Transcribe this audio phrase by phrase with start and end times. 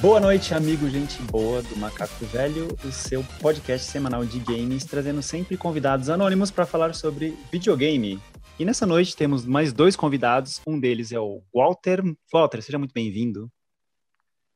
[0.00, 5.20] Boa noite, amigo, gente boa do Macaco Velho, o seu podcast semanal de games, trazendo
[5.20, 8.18] sempre convidados anônimos para falar sobre videogame.
[8.58, 12.02] E nessa noite temos mais dois convidados, um deles é o Walter.
[12.32, 13.52] Walter, seja muito bem-vindo.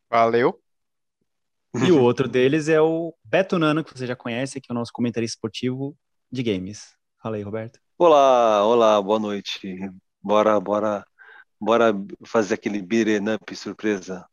[0.09, 0.59] Valeu.
[1.75, 4.75] E o outro deles é o Beto Nano, que você já conhece, que é o
[4.75, 5.95] nosso comentarista esportivo
[6.33, 6.97] de games.
[7.23, 7.79] Fala aí, Roberto.
[7.99, 9.77] Olá, olá, boa noite.
[10.23, 11.05] Bora, bora,
[11.61, 11.93] bora
[12.25, 14.27] fazer aquele beat'em up surpresa.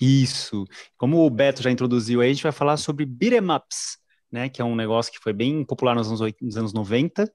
[0.00, 0.64] Isso.
[0.96, 3.98] Como o Beto já introduziu aí, a gente vai falar sobre beat'em ups,
[4.30, 4.48] né?
[4.48, 7.30] Que é um negócio que foi bem popular nos anos, 80, nos anos 90.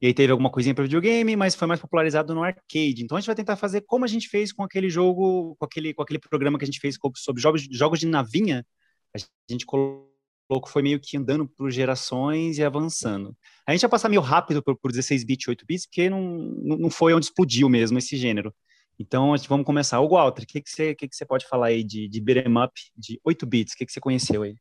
[0.00, 3.02] E aí teve alguma coisinha para videogame, mas foi mais popularizado no arcade.
[3.04, 5.94] Então a gente vai tentar fazer como a gente fez com aquele jogo, com aquele,
[5.94, 8.66] com aquele programa que a gente fez sobre jogos, jogos de navinha.
[9.14, 9.18] A
[9.48, 10.10] gente colocou,
[10.66, 13.36] foi meio que andando por gerações e avançando.
[13.64, 16.90] A gente vai passar meio rápido por, por 16 bits, 8 bits, porque não, não
[16.90, 18.52] foi onde explodiu mesmo esse gênero.
[18.98, 20.00] Então, vamos começar.
[20.00, 22.56] O Walter, o que, que, você, que, que você pode falar aí de, de beat'em
[22.62, 23.74] up de 8 bits?
[23.74, 24.56] O que, que você conheceu aí?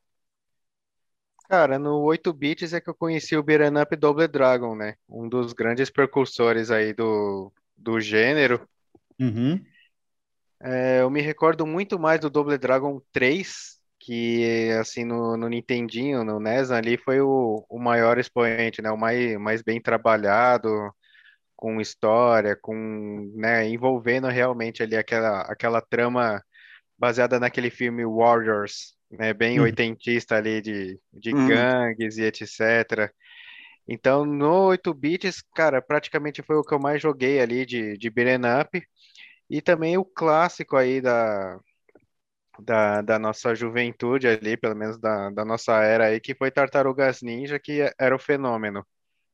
[1.50, 4.96] Cara, no 8 bits é que eu conheci o beat'em up Double Dragon, né?
[5.08, 8.68] Um dos grandes precursores aí do, do gênero.
[9.20, 9.64] Uhum.
[10.62, 16.24] É, eu me recordo muito mais do Double Dragon 3, que assim no, no Nintendinho,
[16.24, 18.90] no NES ali foi o, o maior expoente, né?
[18.92, 20.70] O mais, mais bem trabalhado,
[21.62, 26.44] com história, com, né, envolvendo realmente ali aquela, aquela trama
[26.98, 29.66] baseada naquele filme Warriors, né, bem uhum.
[29.66, 31.48] oitentista ali de, de uhum.
[31.48, 33.14] gangues e etc.
[33.88, 38.10] Então, no 8 bits, cara, praticamente foi o que eu mais joguei ali de, de
[38.10, 38.84] beat'em up.
[39.48, 41.60] E também o clássico aí da,
[42.60, 47.22] da, da nossa juventude ali, pelo menos da, da nossa era aí, que foi Tartarugas
[47.22, 48.84] Ninja, que era o fenômeno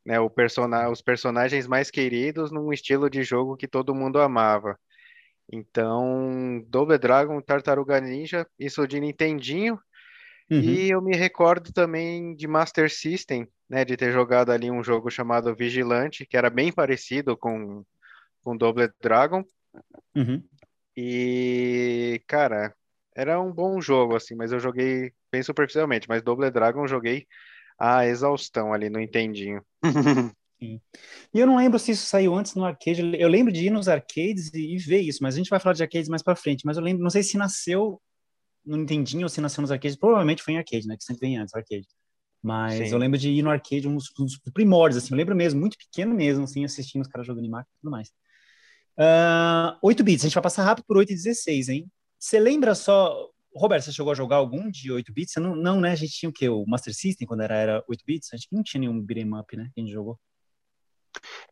[0.08, 4.80] né, o persona os personagens mais queridos num estilo de jogo que todo mundo amava.
[5.52, 9.78] Então, Double Dragon, Tartaruga Ninja, isso de Nintendinho.
[10.50, 10.62] Uhum.
[10.62, 15.12] E eu me recordo também de Master System, né, de ter jogado ali um jogo
[15.12, 17.84] chamado Vigilante, que era bem parecido com,
[18.42, 19.44] com Double Dragon.
[20.16, 20.42] Uhum.
[20.96, 22.74] E, cara,
[23.14, 26.08] era um bom jogo, assim, mas eu joguei bem superficialmente.
[26.08, 27.28] Mas Double Dragon joguei
[27.80, 29.62] a exaustão ali no Entendinho.
[30.60, 30.82] Sim.
[31.32, 33.16] E eu não lembro se isso saiu antes no arcade.
[33.20, 35.74] Eu lembro de ir nos arcades e, e ver isso, mas a gente vai falar
[35.74, 36.66] de arcades mais para frente.
[36.66, 38.02] Mas eu lembro, não sei se nasceu
[38.66, 39.96] no Nintendinho ou se nasceu nos arcades.
[39.96, 40.98] Provavelmente foi em arcade, né?
[40.98, 41.88] Que sempre vem antes, arcade.
[42.42, 42.92] Mas Sim.
[42.92, 45.14] eu lembro de ir no arcade, uns dos primórdios, assim.
[45.14, 47.92] Eu lembro mesmo, muito pequeno mesmo, assim, assistindo os caras jogando em máquina e tudo
[47.92, 48.08] mais.
[48.98, 51.92] Uh, ah, 8 bits, a gente vai passar rápido por 8 e 16, hein?
[52.18, 55.36] Você lembra só Roberto, você chegou a jogar algum de 8 bits?
[55.38, 55.92] Não, não, né?
[55.92, 56.48] A gente tinha o quê?
[56.48, 58.30] O Master System, quando era, era 8 bits?
[58.34, 59.70] A gente não tinha nenhum beat'em up, né?
[59.74, 60.20] Que a gente jogou.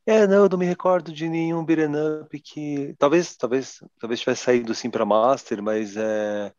[0.05, 2.95] É, não, eu não me recordo de nenhum beat'em up que...
[2.99, 6.51] Talvez, talvez, talvez tivesse saído sim para Master, mas é...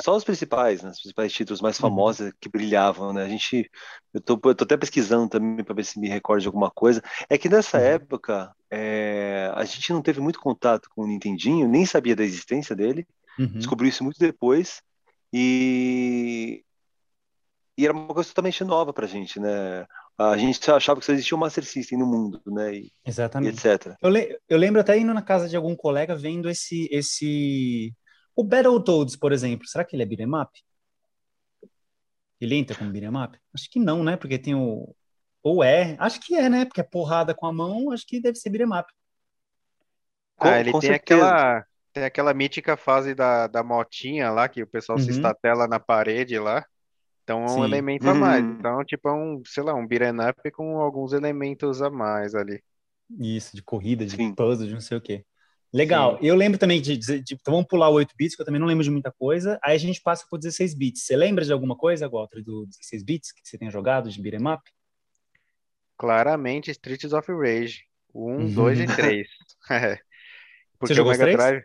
[0.00, 0.90] Só os principais, né?
[0.90, 1.88] Os principais títulos mais uhum.
[1.88, 2.32] famosos uhum.
[2.40, 3.24] que brilhavam, né?
[3.24, 3.70] A gente...
[4.12, 7.02] Eu tô, eu tô até pesquisando também para ver se me recordo de alguma coisa.
[7.28, 7.84] É que nessa uhum.
[7.84, 9.50] época, é...
[9.54, 13.06] a gente não teve muito contato com o Nintendinho, nem sabia da existência dele.
[13.38, 13.46] Uhum.
[13.46, 14.82] Descobri isso muito depois
[15.32, 16.64] e
[17.76, 19.86] e era uma coisa totalmente nova pra gente, né?
[20.18, 22.74] A gente achava que só existia um Master System no mundo, né?
[22.74, 23.66] E, Exatamente.
[23.66, 23.96] E etc.
[24.00, 27.94] Eu, le eu lembro até indo na casa de algum colega vendo esse esse
[28.36, 29.66] o Battletoads, por exemplo.
[29.66, 30.50] Será que ele é beat'em up?
[32.40, 33.38] Ele entra como beat'em up?
[33.54, 34.16] Acho que não, né?
[34.16, 34.94] Porque tem o
[35.42, 36.64] ou é, acho que é, né?
[36.64, 38.92] Porque é porrada com a mão, acho que deve ser beat'em up.
[40.38, 41.24] Ah, ele com tem certeza.
[41.24, 45.04] aquela tem aquela mítica fase da, da motinha lá, que o pessoal uhum.
[45.04, 46.64] se estatela na parede lá.
[47.22, 47.64] Então é um Sim.
[47.64, 48.44] elemento a mais.
[48.44, 48.52] Uhum.
[48.52, 52.62] Então, tipo, é um, sei lá, um beat'em up com alguns elementos a mais ali.
[53.18, 54.34] Isso, de corrida, de Sim.
[54.34, 55.24] puzzle, de não sei o quê.
[55.72, 56.18] Legal.
[56.18, 56.26] Sim.
[56.26, 58.60] Eu lembro também de, de, de, Então vamos pular o 8 bits, que eu também
[58.60, 59.58] não lembro de muita coisa.
[59.62, 61.04] Aí a gente passa por 16 bits.
[61.04, 64.52] Você lembra de alguma coisa, Walter, do 16 bits que você tenha jogado de beat'em
[64.52, 64.62] up?
[65.96, 67.84] Claramente Streets of Rage.
[68.14, 69.28] 1, 2 e 3.
[70.78, 71.64] Porque você jogou o Mega Drive.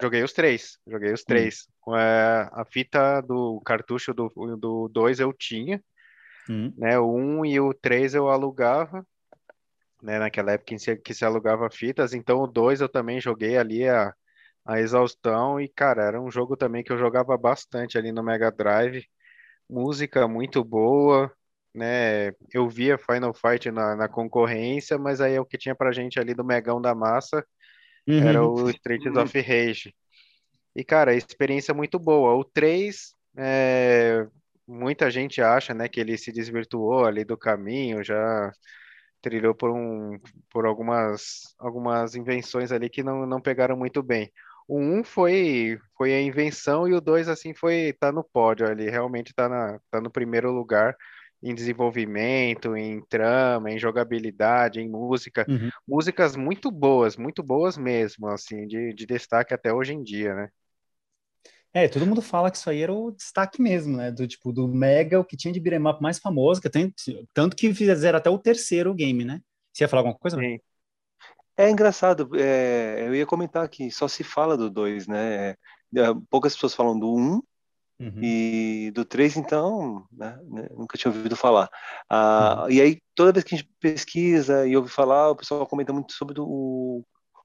[0.00, 1.24] Joguei os três, joguei os hum.
[1.26, 1.68] três.
[1.86, 1.96] Hum.
[1.96, 5.82] É, a fita do cartucho do 2 do dois eu tinha,
[6.48, 6.72] hum.
[6.76, 6.98] né?
[6.98, 9.06] O 1 um e o 3 eu alugava,
[10.02, 10.18] né?
[10.18, 13.88] Naquela época que se, que se alugava fitas, então o 2 eu também joguei ali
[13.88, 14.14] a,
[14.64, 18.50] a exaustão e, cara, era um jogo também que eu jogava bastante ali no Mega
[18.50, 19.04] Drive.
[19.68, 21.32] Música muito boa,
[21.74, 22.32] né?
[22.52, 26.18] Eu via Final Fight na, na concorrência, mas aí é o que tinha pra gente
[26.18, 27.44] ali do Megão da Massa
[28.06, 28.28] Uhum.
[28.28, 29.94] Era o Streets of Rage.
[30.74, 32.34] E, cara, experiência muito boa.
[32.34, 34.26] O 3, é,
[34.66, 38.52] muita gente acha, né, que ele se desvirtuou ali do caminho, já
[39.20, 40.18] trilhou por, um,
[40.50, 44.32] por algumas, algumas invenções ali que não, não pegaram muito bem.
[44.68, 48.88] o 1 foi, foi a invenção e o 2, assim, foi tá no pódio ali,
[48.88, 50.96] realmente tá, na, tá no primeiro lugar
[51.42, 55.46] em desenvolvimento, em trama, em jogabilidade, em música.
[55.48, 55.70] Uhum.
[55.86, 60.48] Músicas muito boas, muito boas mesmo, assim, de, de destaque até hoje em dia, né?
[61.72, 64.10] É, todo mundo fala que isso aí era o destaque mesmo, né?
[64.10, 66.92] Do tipo, do Mega, o que tinha de beat'em up mais famoso, que tem,
[67.32, 69.40] tanto que fizeram até o terceiro game, né?
[69.72, 70.36] Você ia falar alguma coisa?
[70.36, 70.58] Sim.
[71.56, 75.50] É engraçado, é, eu ia comentar que só se fala do 2, né?
[75.50, 75.56] É,
[76.28, 77.42] poucas pessoas falam do 1 um,
[78.00, 78.12] Uhum.
[78.22, 81.68] e do 3, então, né, né, nunca tinha ouvido falar.
[82.08, 82.70] Ah, Uhum.
[82.70, 86.12] E aí, toda vez que a gente pesquisa e ouve falar, o pessoal comenta muito
[86.14, 87.04] sobre o,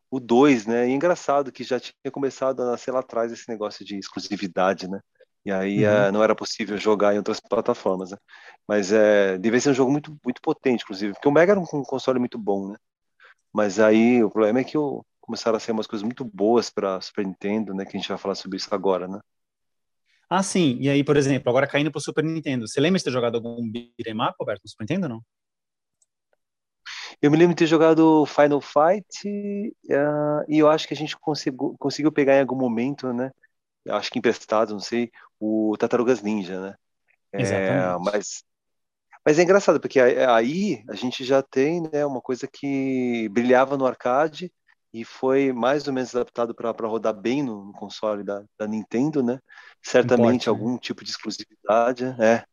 [0.09, 0.87] o 2, né?
[0.87, 4.87] E é engraçado que já tinha começado a nascer lá atrás esse negócio de exclusividade,
[4.89, 5.01] né?
[5.45, 5.91] E aí Uhum.
[5.91, 8.17] ah, não era possível jogar em outras plataformas, né?
[8.67, 11.65] Mas é, devia ser um jogo muito, muito potente, inclusive, porque o Mega era um,
[11.73, 12.77] um console muito bom, né?
[13.53, 17.01] Mas aí o problema é que o, começaram a sair umas coisas muito boas para
[17.01, 17.85] Super Nintendo, né?
[17.85, 19.19] Que a gente vai falar sobre isso agora, né?
[20.29, 20.77] Ah, sim.
[20.79, 22.67] E aí, por exemplo, agora caindo pro Super Nintendo.
[22.67, 25.21] Você lembra de ter jogado algum beat'em up, Roberto, no Super Nintendo ou não?
[27.21, 29.05] Eu me lembro de ter jogado Final Fight
[29.91, 33.31] ah, e eu acho que a gente conseguiu, conseguiu pegar em algum momento, né?
[33.85, 36.75] Eu acho que emprestado, não sei, o Tartarugas Ninja, né?
[37.33, 37.99] É, Exatamente.
[38.01, 38.43] mas,
[39.25, 43.77] mas é engraçado, porque aí- aí a gente já tem né, uma coisa que brilhava
[43.77, 44.51] no arcade
[44.95, 49.21] e foi mais ou menos adaptado para rodar bem no, no console da, da Nintendo,
[49.21, 49.39] né?
[49.83, 50.49] Certamente né?
[50.49, 52.45] algum tipo de exclusividade, é.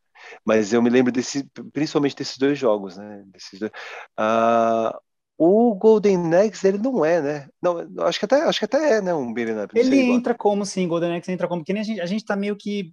[0.43, 3.23] Mas eu me lembro desse, principalmente desses dois jogos, né?
[3.27, 3.71] Desses dois.
[4.17, 4.99] Ah,
[5.37, 7.49] o Golden Axe, ele não é, né?
[7.61, 9.13] Não, acho que até, acho que até é, né?
[9.13, 12.01] Um beat'em up, Ele entra como, sim, Golden Axe entra como, que nem a gente,
[12.01, 12.91] a gente tá meio que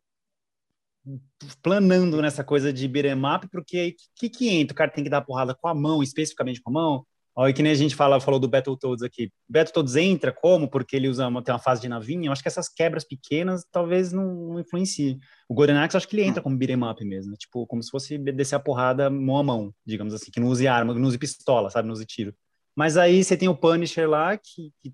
[1.60, 4.74] planando nessa coisa de beat'em up, porque o que, que entra?
[4.74, 7.06] O cara tem que dar porrada com a mão, especificamente com a mão?
[7.34, 9.30] Olha, que nem a gente fala, falou do Battletoads aqui.
[9.48, 10.68] Battletoads entra como?
[10.68, 12.28] Porque ele usa uma, tem uma fase de navinha.
[12.28, 15.18] Eu acho que essas quebras pequenas talvez não, não influenciem.
[15.48, 17.34] O Golden Axe, acho que ele entra como beat'em up mesmo.
[17.36, 20.66] Tipo, como se fosse descer a porrada mão a mão, digamos assim, que não use
[20.66, 21.86] arma, não use pistola, sabe?
[21.86, 22.34] Não use tiro.
[22.76, 24.92] Mas aí você tem o Punisher lá, que, que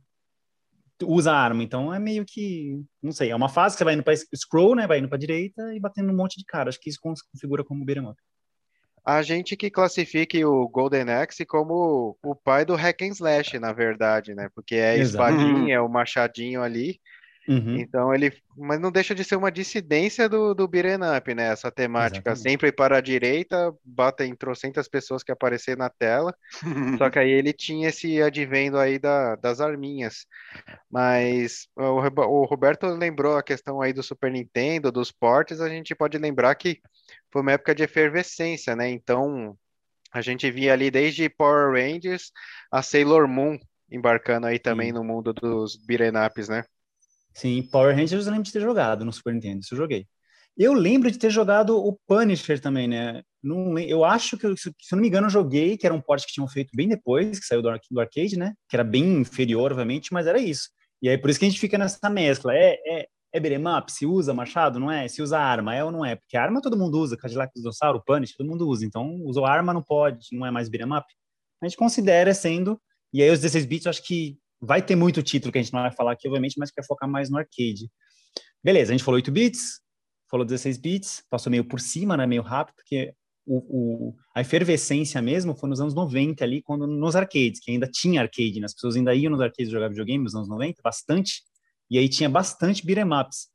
[1.05, 4.03] usa arma, então é meio que, não sei, é uma fase que você vai indo
[4.03, 6.69] para scroll, né, vai indo para direita e batendo um monte de cara.
[6.69, 8.17] Acho que isso configura como beat'em up.
[9.07, 13.73] A gente que classifique o Golden Axe como o pai do hack and slash, na
[13.73, 14.49] verdade, né?
[14.53, 15.33] Porque é a Exato.
[15.33, 17.01] espadinha, é o machadinho ali.
[17.49, 17.77] Uhum.
[17.79, 21.53] Então ele, mas não deixa de ser uma dissidência do, do beat'em up, né?
[21.53, 22.43] Essa temática Exatamente.
[22.43, 26.35] sempre para a direita, bata em trocentas pessoas que aparecer na tela.
[26.99, 30.27] Só que aí ele tinha esse advento aí da, das arminhas.
[30.91, 35.95] Mas o, o Roberto lembrou a questão aí do Super Nintendo, dos portes, a gente
[35.95, 36.81] pode lembrar que
[37.33, 38.91] foi uma época de efervescência, né?
[38.91, 39.57] Então
[40.13, 42.33] a gente via ali desde Power Rangers
[42.73, 43.59] a Sailor Moon
[43.91, 44.95] embarcando aí também Sim.
[44.95, 46.65] no mundo dos beat'em ups, né?
[47.37, 50.07] Sim, Power Rangers eu lembro de ter jogado no Super Nintendo, isso eu joguei.
[50.57, 53.23] Eu lembro de ter jogado o Punisher também, né?
[53.43, 56.25] Não, eu acho que, se eu não me engano, eu joguei, que era um port
[56.25, 58.55] que tinham feito bem depois, que saiu do, do arcade, né?
[58.67, 60.71] Que era bem inferior, obviamente, mas era isso.
[61.03, 62.55] E aí por isso que a gente fica nessa mescla.
[62.55, 63.93] É, é, é beat'em up?
[63.93, 65.07] Se usa machado, não é?
[65.07, 66.17] Se usa arma, é ou não é?
[66.17, 68.87] Porque arma todo mundo usa, Cadillac Dinossauro, Punisher, todo mundo usa.
[68.87, 71.07] Então, usou arma, não pode, não é mais beat'em up.
[71.63, 72.81] A gente considera sendo,
[73.13, 75.73] e aí os 16 bits, eu acho que vai ter muito título que a gente
[75.73, 77.91] não vai falar aqui, obviamente, mas quer focar mais no arcade.
[78.63, 79.81] Beleza, a gente falou 8 bits,
[80.31, 83.13] falou 16 bits, passou meio por cima, né, meio rápido, porque
[83.47, 87.87] o, o- a efervescência mesmo foi nos anos 90 ali, quando nos arcades, que ainda
[87.87, 91.43] tinha arcade, né, as pessoas ainda iam nos arcades jogar videogame nos anos 90, bastante,
[91.89, 93.49] e aí tinha bastante beat'em ups.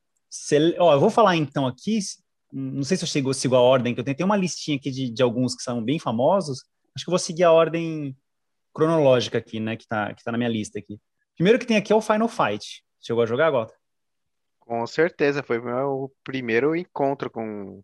[0.79, 2.00] Ó, eu vou falar então aqui,
[2.53, 5.10] não sei se eu chego, sigo a ordem, que eu tentei uma listinha aqui de,
[5.10, 6.63] de alguns que são bem famosos,
[6.96, 8.15] acho que eu vou seguir a ordem
[8.74, 11.00] cronológica aqui, né, que tá, que tá na minha lista aqui.
[11.36, 12.84] Primeiro que tem aqui é o Final Fight.
[13.00, 13.74] Chegou a jogar, Gota?
[14.60, 17.84] Com certeza, foi o meu primeiro encontro com,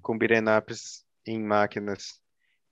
[0.00, 2.20] com beat'em ups em máquinas,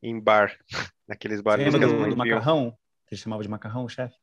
[0.02, 0.56] em bar,
[1.08, 2.72] naqueles Você bares lembra do, do macarrão?
[3.06, 4.14] Que eles chamavam de macarrão, o chefe?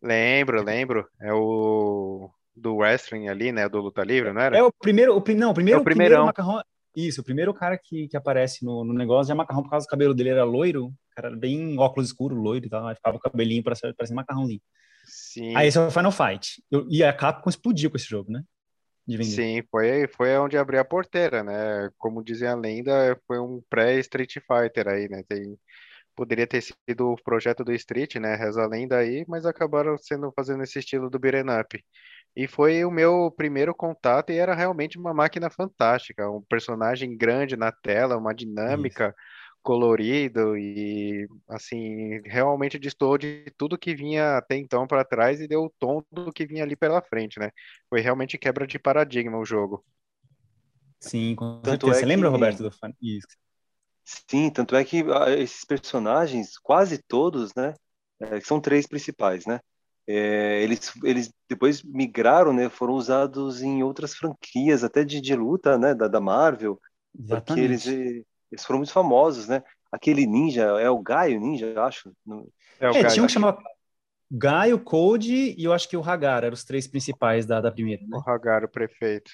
[0.00, 1.08] Lembro, lembro.
[1.20, 3.68] É o do wrestling ali, né?
[3.68, 4.56] Do luta livre, não era?
[4.56, 6.62] É o primeiro, o, não, o primeiro, É o primeiro macarrão.
[6.94, 9.90] Isso, o primeiro cara que, que aparece no, no negócio é macarrão por causa do
[9.90, 13.20] cabelo dele era loiro, cara era bem óculos escuro, loiro e tal, aí ficava o
[13.20, 14.60] cabelinho parecendo, parecendo macarrãozinho.
[15.06, 16.62] Sim, Aí esse é o Final Fight.
[16.70, 18.42] Eu- e a Capcom explodiu com esse jogo, né?
[19.22, 21.88] Sim, foi, foi onde abriu a porteira, né?
[21.96, 25.22] Como dizia a lenda, foi um pré-Street Fighter aí, né?
[25.28, 25.56] Tem
[26.14, 28.34] poderia ter sido o projeto do Street, né?
[28.34, 31.84] Reza a lenda aí, mas acabaram sendo fazendo esse estilo do beat'em up.
[32.34, 37.56] E foi o meu primeiro contato e era realmente uma máquina fantástica, um personagem grande
[37.56, 39.14] na tela, uma dinâmica,
[39.66, 45.64] colorido e assim, realmente destoou de tudo que vinha até então para trás e deu
[45.64, 47.50] o tom do que vinha ali pela frente, né?
[47.90, 49.84] Foi realmente quebra de paradigma o jogo.
[51.00, 51.90] Sim, com certeza.
[51.90, 52.06] É Você que...
[52.06, 52.70] lembra, Roberto, do.
[53.02, 53.26] Isso.
[54.04, 57.74] Sim, tanto é que ah, esses personagens, quase todos, né?
[58.20, 59.58] É, são três principais, né?
[60.06, 62.68] É, eles, eles depois migraram, né?
[62.68, 65.92] Foram usados em outras franquias, até de, de luta, né?
[65.92, 66.80] Da, da Marvel.
[67.18, 67.46] Exatamente.
[67.46, 69.62] Porque eles, eles foram muito famosos, né?
[69.90, 72.12] Aquele ninja, é o Gaio Ninja, acho.
[72.80, 73.08] É, o é, Gaio.
[73.08, 73.58] tinha um que chamava
[74.30, 78.02] Gaio, Code e eu acho que o Hagar, eram os três principais da, da primeira.
[78.02, 78.16] Né?
[78.16, 79.30] O Hagar, o prefeito.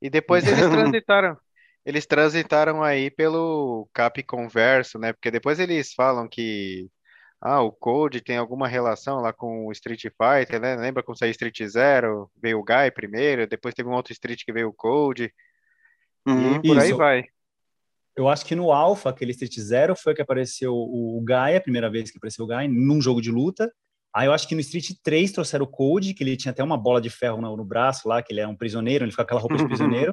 [0.00, 1.36] E depois eles transitaram.
[1.84, 5.12] Eles transitaram aí pelo Cap Converso, né?
[5.12, 6.88] Porque depois eles falam que
[7.40, 10.76] ah, o Code tem alguma relação lá com o Street Fighter, né?
[10.76, 12.30] Lembra quando saiu Street Zero?
[12.36, 15.32] Veio o Guy primeiro, depois teve um outro Street que veio o Code.
[16.26, 16.80] Uhum, e por isso.
[16.80, 17.24] aí vai.
[18.18, 21.88] Eu acho que no Alpha, aquele Street Zero, foi que apareceu o Guy, a primeira
[21.88, 23.72] vez que apareceu o Guy, num jogo de luta.
[24.12, 26.76] Aí eu acho que no Street 3 trouxeram o Code, que ele tinha até uma
[26.76, 29.26] bola de ferro no, no braço lá, que ele é um prisioneiro, ele fica com
[29.26, 30.12] aquela roupa de prisioneiro.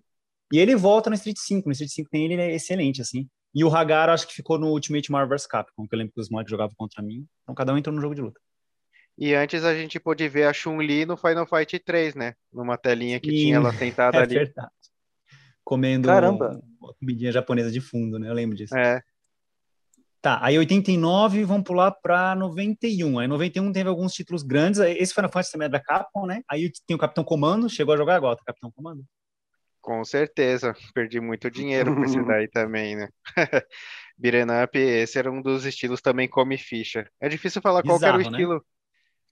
[0.54, 1.68] e ele volta no Street 5.
[1.68, 3.28] No Street 5 tem ele, ele é excelente, assim.
[3.56, 6.22] E o Hagar acho que ficou no Ultimate Marvel vs Capcom, que eu lembro que
[6.22, 7.26] os moleques jogavam contra mim.
[7.42, 8.40] Então cada um entrou no jogo de luta.
[9.18, 12.36] E antes a gente pôde ver a Chun-Li no Final Fight 3, né?
[12.54, 14.36] Numa telinha que Sim, tinha ela sentada é ali.
[14.36, 14.70] Verdade.
[15.66, 16.62] Comendo Caramba.
[16.80, 18.30] uma comidinha japonesa de fundo, né?
[18.30, 18.78] Eu lembro disso.
[18.78, 19.02] É.
[20.22, 23.20] Tá, aí 89, vamos pular para 91.
[23.20, 24.80] Aí 91 teve alguns títulos grandes.
[24.80, 26.42] Esse Final Fantasy também é da Capcom, né?
[26.50, 29.04] Aí tem o Capitão Comando, chegou a jogar agora, Capitão Comando?
[29.82, 33.10] Com certeza, perdi muito dinheiro com esse daí também, né?
[34.18, 37.08] Beat'em Up, esse era um dos estilos também come ficha.
[37.22, 38.26] É difícil falar Bizarro, qual era o né?
[38.32, 38.54] estilo.
[38.56, 38.60] Né?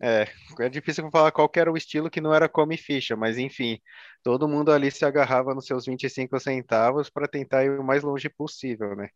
[0.02, 0.28] É,
[0.60, 3.80] é difícil falar qual era o estilo que não era come ficha, mas enfim,
[4.22, 8.30] todo mundo ali se agarrava nos seus 25 centavos para tentar ir o mais longe
[8.30, 9.10] possível, né?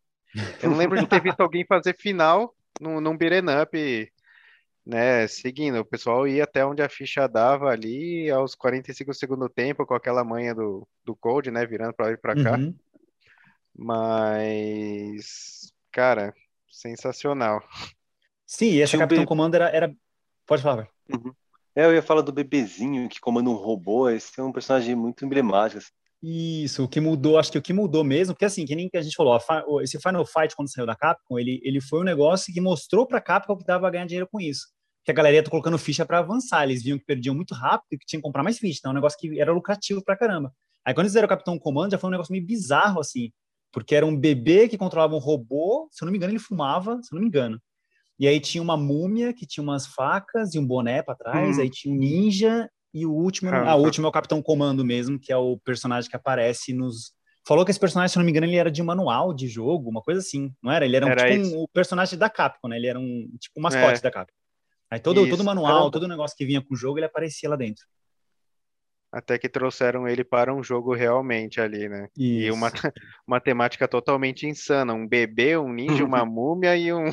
[0.62, 4.12] Eu não lembro de ter visto alguém fazer final num, num beat'em up
[4.88, 9.86] né, seguindo, o pessoal ia até onde a ficha dava ali, aos 45 segundo tempo,
[9.86, 12.58] com aquela manha do, do code, né, virando para lá e para cá.
[12.58, 12.74] Uhum.
[13.78, 16.34] Mas, cara,
[16.72, 17.62] sensacional.
[18.46, 19.26] Sim, e esse Capitão.
[19.26, 19.94] Comando era, era...
[20.48, 21.32] Pode falar, uhum.
[21.76, 25.24] É, eu ia falar do bebezinho que comanda um robô, esse é um personagem muito
[25.24, 25.78] emblemático.
[25.78, 25.92] Assim.
[26.24, 28.98] Isso, o que mudou, acho que o que mudou mesmo, porque assim, que nem que
[28.98, 29.40] a gente falou,
[29.84, 33.22] esse Final Fight, quando saiu da Capcom, ele, ele foi um negócio que mostrou pra
[33.22, 34.66] Capcom que dava a ganhar dinheiro com isso
[35.08, 36.64] que a galera ia colocando ficha para avançar.
[36.64, 38.80] Eles viam que perdiam muito rápido e que tinham que comprar mais ficha.
[38.80, 40.54] Então, é um negócio que era lucrativo pra caramba.
[40.84, 43.32] Aí, quando eles fizeram o Capitão Comando, já foi um negócio meio bizarro, assim,
[43.72, 45.88] porque era um bebê que controlava um robô.
[45.94, 47.58] Se eu não me engano, ele fumava, se eu não me engano.
[48.20, 51.58] E aí tinha uma múmia que tinha umas facas e um boné para trás.
[51.58, 51.62] Hum.
[51.62, 55.20] Aí tinha um ninja e o último, ah, o último é o Capitão Comando mesmo,
[55.20, 57.14] que é o personagem que aparece nos.
[57.48, 60.02] Falou que esse personagem, se não me engano, ele era de manual de jogo, uma
[60.02, 60.84] coisa assim, não era?
[60.84, 62.76] Ele era, um, era tipo um, o personagem da Capcom, né?
[62.76, 64.02] Ele era um tipo um mascote é.
[64.02, 64.34] da Capcom.
[64.90, 65.30] Aí todo, Isso.
[65.30, 67.86] todo manual, todo negócio que vinha com o jogo, ele aparecia lá dentro.
[69.12, 72.08] Até que trouxeram ele para um jogo realmente ali, né?
[72.18, 72.48] Isso.
[72.48, 72.70] E uma,
[73.26, 74.94] uma temática totalmente insana.
[74.94, 77.12] Um bebê, um ninja, uma múmia e um, um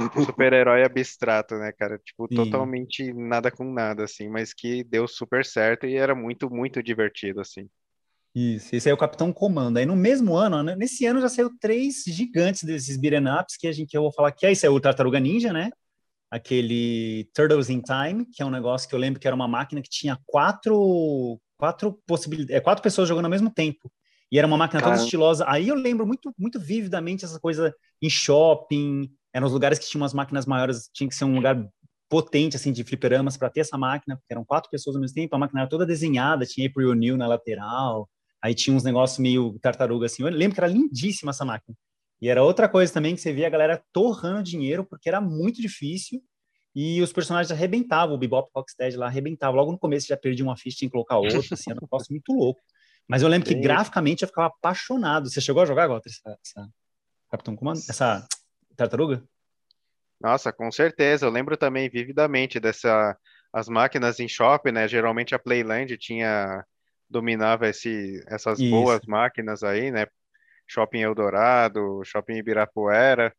[0.24, 1.98] super-herói abstrato, né, cara?
[1.98, 2.34] Tipo, Sim.
[2.34, 7.40] totalmente nada com nada, assim, mas que deu super certo e era muito, muito divertido,
[7.40, 7.68] assim.
[8.34, 9.78] Isso, esse aí é o Capitão Comando.
[9.78, 13.66] Aí no mesmo ano, né, nesse ano já saiu três gigantes desses beat'em ups que
[13.66, 15.70] a gente, eu vou falar que é esse é o Tartaruga Ninja, né?
[16.30, 19.80] Aquele Turtles in Time, que é um negócio que eu lembro que era uma máquina
[19.80, 23.90] que tinha quatro, quatro possibilidades, é, quatro pessoas jogando ao mesmo tempo.
[24.30, 25.44] E era uma máquina toda estilosa.
[25.48, 30.02] Aí eu lembro muito, muito vividamente essa coisa em shopping, eram os lugares que tinham
[30.02, 31.66] umas máquinas maiores, tinha que ser um lugar
[32.08, 35.34] potente, assim, de fliperamas para ter essa máquina, porque eram quatro pessoas ao mesmo tempo,
[35.34, 38.08] a máquina era toda desenhada, tinha April O'Neil na lateral,
[38.42, 40.22] aí tinha uns negócios meio tartaruga, assim.
[40.22, 41.76] Eu lembro que era lindíssima essa máquina.
[42.20, 45.60] E era outra coisa também que você via a galera torrando dinheiro, porque era muito
[45.62, 46.22] difícil
[46.74, 49.56] e os personagens arrebentavam, o Bebop Rocksteady lá arrebentava.
[49.56, 52.06] Logo no começo já perdi uma ficha, tinha que colocar outra, assim, era um negócio
[52.10, 52.60] muito louco.
[53.06, 55.30] Mas eu lembro que graficamente eu ficava apaixonado.
[55.30, 56.68] Você chegou a jogar agora essa, essa
[57.30, 57.78] Capitão Comando?
[57.88, 58.26] Essa
[58.76, 59.24] tartaruga?
[60.20, 61.24] Nossa, com certeza.
[61.24, 63.16] Eu lembro também vividamente dessa
[63.52, 64.86] as máquinas em shopping, né?
[64.86, 66.64] Geralmente a Playland tinha
[67.08, 68.70] dominava esse, essas Isso.
[68.70, 70.06] boas máquinas aí, né?
[70.68, 73.34] Shopping Eldorado, Shopping Ibirapuera.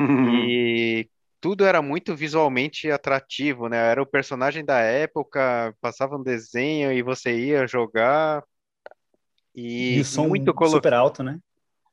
[0.00, 1.08] e
[1.40, 3.76] tudo era muito visualmente atrativo, né?
[3.76, 8.42] Era o personagem da época, passava um desenho e você ia jogar.
[9.54, 10.70] E, e o som muito colo...
[10.70, 11.38] super alto, né?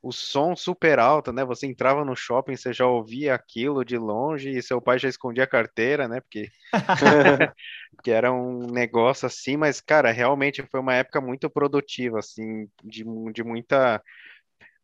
[0.02, 1.44] o som super alto, né?
[1.44, 5.44] Você entrava no shopping, você já ouvia aquilo de longe e seu pai já escondia
[5.44, 6.20] a carteira, né?
[6.20, 6.50] Porque,
[7.94, 13.04] porque era um negócio assim, mas, cara, realmente foi uma época muito produtiva, assim, de,
[13.32, 14.02] de muita.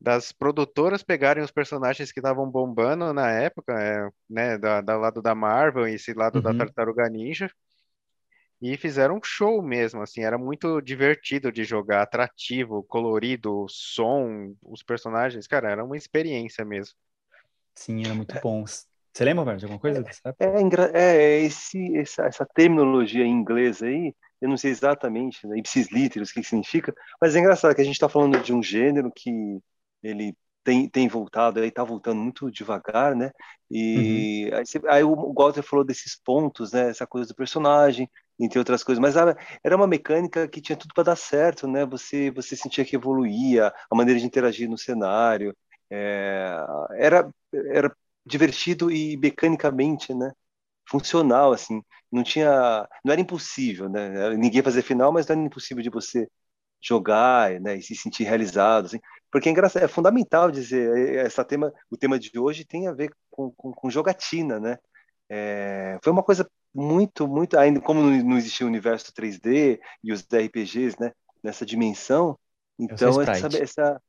[0.00, 4.58] Das produtoras pegarem os personagens que estavam bombando na época, é, né?
[4.58, 6.58] Da, da lado da Marvel e esse lado da Uhum.
[6.58, 7.50] Tartaruga Ninja.
[8.60, 14.82] E fizeram um show mesmo, assim, era muito divertido de jogar, atrativo, colorido, som, os
[14.82, 16.94] personagens, cara, era uma experiência mesmo.
[17.74, 18.64] Sim, era muito bom.
[18.66, 20.04] Você lembra, Roberto, de alguma coisa?
[20.38, 25.58] É, engra- é esse, essa, essa terminologia em inglês aí, eu não sei exatamente, né,
[25.58, 28.52] ipsis literis, o que que significa, mas é engraçado que a gente está falando de
[28.54, 29.58] um gênero que
[30.08, 33.30] ele tem, tem voltado, aí está voltando muito devagar, né?
[33.70, 36.90] E aí, você- aí o Walter falou desses pontos, né?
[36.90, 39.34] Essa coisa do personagem, entre outras coisas, mas ah,
[39.64, 41.84] era uma mecânica que tinha tudo para dar certo, né?
[41.86, 45.56] Você, você sentia que evoluía, a maneira de interagir no cenário,
[45.90, 46.56] é,
[46.98, 47.30] era,
[47.72, 50.32] era divertido e mecanicamente, né?
[50.88, 51.82] Funcional, assim.
[52.12, 54.30] Não tinha, não era impossível, né?
[54.36, 56.28] Ninguém fazia final, mas não era impossível de você
[56.82, 57.76] jogar, né?
[57.78, 59.00] E se sentir realizado, assim.
[59.30, 62.92] Porque é engraçado, é fundamental dizer, é, essa tema, o tema de hoje tem a
[62.92, 64.78] ver com, com, com jogatina, né?
[65.28, 70.22] É, foi uma coisa muito, muito, ainda como não existia o universo 3D e os
[70.22, 71.12] RPGs, né?
[71.42, 72.38] Nessa dimensão,
[72.78, 74.02] então essa, essa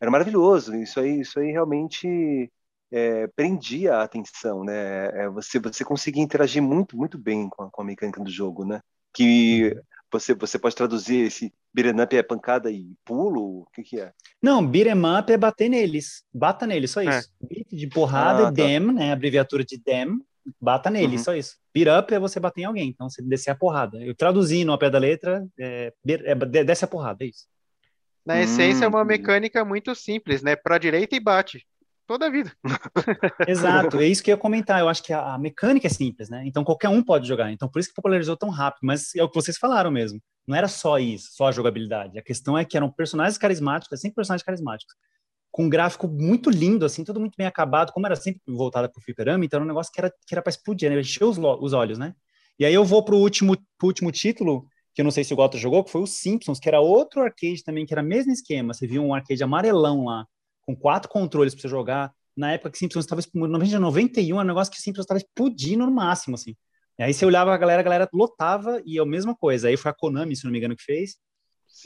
[0.00, 0.74] era maravilhoso.
[0.76, 2.50] Isso aí, isso aí realmente
[2.90, 5.06] é, prendia a atenção, né?
[5.08, 8.64] É, você, você conseguia interagir muito, muito bem com a, com a mecânica do jogo,
[8.64, 8.80] né?
[9.12, 9.74] Que
[10.10, 13.62] você, você pode traduzir esse beat'em up é pancada e pulo?
[13.62, 14.12] O que que é?
[14.40, 16.22] Não, beat'em up é bater neles.
[16.32, 17.18] Bata neles, só É.
[17.18, 17.28] isso.
[17.42, 18.50] Beat de porrada Ah, é tá.
[18.52, 19.12] dem, né?
[19.12, 20.20] Abreviatura de dem.
[20.60, 21.24] Bata neles, Uhum.
[21.24, 21.56] só isso.
[21.74, 23.98] Beat up é você bater em alguém, então você descer a porrada.
[24.04, 27.46] Eu traduzi no ao pé da letra, é, é, de- desce a porrada, é isso.
[28.24, 30.54] Na essência, é uma Hum, mecânica muito simples, né?
[30.56, 31.66] Pra direita e bate.
[32.06, 32.52] Toda a vida.
[33.48, 34.80] Exato, é isso que eu ia comentar.
[34.80, 36.42] Eu acho que a, a mecânica é simples, né?
[36.46, 37.50] Então qualquer um pode jogar.
[37.50, 38.80] Então por isso que popularizou tão rápido.
[38.82, 40.20] Mas é o que vocês falaram mesmo.
[40.46, 42.18] Não era só isso, só a jogabilidade.
[42.18, 44.94] A questão é que eram personagens carismáticos, sempre personagens carismáticos,
[45.50, 47.92] com um gráfico muito lindo, assim, tudo muito bem acabado.
[47.92, 50.50] Como era sempre voltada pro fliperama, então era um negócio que era, que era pra
[50.50, 51.00] explodir, né?
[51.00, 52.14] Encher os, os olhos, né?
[52.58, 55.36] E aí eu vou pro último, pro último título, que eu não sei se o
[55.36, 58.30] Gota jogou, que foi o Simpsons, que era outro arcade também, que era o mesmo
[58.30, 58.74] esquema.
[58.74, 60.26] Você viu um arcade amarelão lá,
[60.66, 62.12] com quatro controles para você jogar.
[62.36, 65.92] Na época que Simpsons estava explodindo, 91, era um negócio que Simpsons estava explodindo no
[65.92, 66.56] máximo, assim.
[66.98, 69.68] E aí você olhava a galera, a galera lotava e é a mesma coisa.
[69.68, 71.16] Aí foi a Konami, se não me engano, que fez.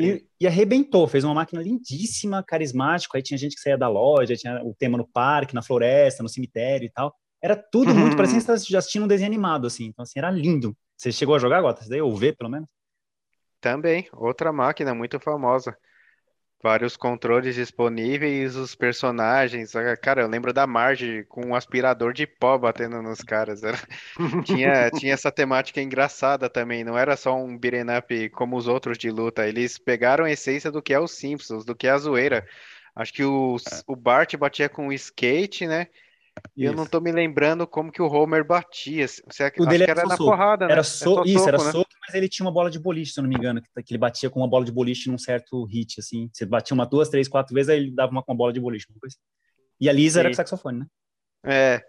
[0.00, 3.16] E, e arrebentou, fez uma máquina lindíssima, carismática.
[3.16, 6.28] Aí tinha gente que saía da loja, tinha o tema no parque, na floresta, no
[6.28, 7.14] cemitério e tal.
[7.42, 8.16] Era tudo muito, Uhum.
[8.16, 9.86] parecia que você estava assistindo um desenho animado, assim.
[9.86, 10.76] Então, assim, era lindo.
[10.96, 11.84] Você chegou a jogar, Gota?
[11.88, 12.68] Daí, ou ver, pelo menos?
[13.60, 15.76] Também, outra máquina muito famosa.
[16.62, 19.76] Vários controles disponíveis, os personagens.
[19.76, 23.62] Ah, Cara, eu lembro da Marge com um aspirador de pó batendo nos caras.
[23.62, 23.78] Era-
[24.42, 26.82] Tinha, tinha essa temática engraçada também.
[26.84, 29.46] Não era só um beat'em up como os outros de luta.
[29.46, 32.46] Eles pegaram a essência do que é os Simpsons, do que é a zoeira.
[32.94, 35.88] Acho que o, o Bart batia com o skate, né?
[36.56, 39.06] E eu não tô me lembrando como que o Homer batia.
[39.06, 40.30] Você, O dele que era era na soco.
[40.30, 40.72] porrada, né?
[40.72, 41.22] Era É so...
[41.24, 41.72] Isso, era soco, né?
[41.72, 43.92] soco, mas ele tinha uma bola de boliche, se eu não me engano, que, que
[43.92, 46.28] ele batia com uma bola de boliche num certo hit, assim.
[46.32, 48.60] Você batia uma, duas, três, quatro vezes, aí ele dava uma com uma bola de
[48.60, 48.86] boliche.
[48.90, 49.24] uma coisa assim.
[49.80, 50.32] E a Lisa era Sim.
[50.32, 50.86] com saxofone, né?
[51.44, 51.80] É,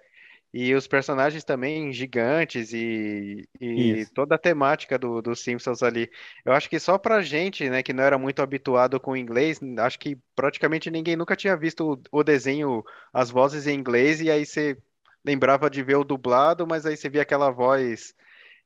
[0.53, 6.09] e os personagens também gigantes e, e toda a temática do, dos Simpsons ali.
[6.43, 9.59] Eu acho que só pra gente, né, que não era muito habituado com o inglês,
[9.79, 12.83] acho que praticamente ninguém nunca tinha visto o, o desenho,
[13.13, 14.77] as vozes em inglês, e aí você
[15.23, 18.15] lembrava de ver o dublado, mas aí você via aquela voz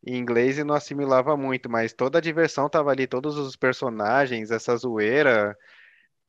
[0.05, 4.51] em inglês e não assimilava muito, mas toda a diversão tava ali, todos os personagens,
[4.51, 5.57] essa zoeira,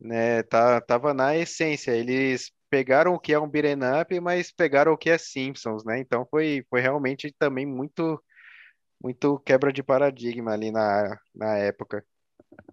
[0.00, 1.92] né, tá, tava na essência.
[1.92, 6.00] Eles pegaram o que é um beat'em up, mas pegaram o que é Simpsons, né?
[6.00, 8.20] Então foi, foi realmente também muito,
[9.00, 12.04] muito quebra de paradigma ali na, na época.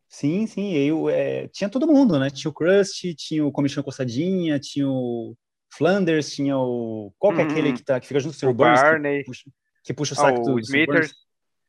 [0.09, 0.73] Sim, sim.
[0.73, 2.31] Eu, é, tinha todo mundo, né?
[2.31, 5.35] Tinha o Krusty, tinha o Comichão Coçadinha, tinha o
[5.71, 7.13] Flanders, tinha o.
[7.19, 7.51] Qual que é Uhum.
[7.51, 8.55] aquele que, tá, que fica junto com o Sr.
[8.55, 9.51] Burns, que Barney, puxa,
[9.83, 10.59] que puxa o ah, saco o do.
[10.61, 11.13] Smithers?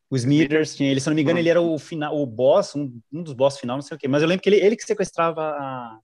[0.08, 2.98] O Smithers tinha ele, se não me engano, ele era o final, o boss, um,
[3.12, 4.08] um dos boss final, não sei o quê.
[4.08, 5.98] Mas eu lembro que ele, ele que sequestrava a,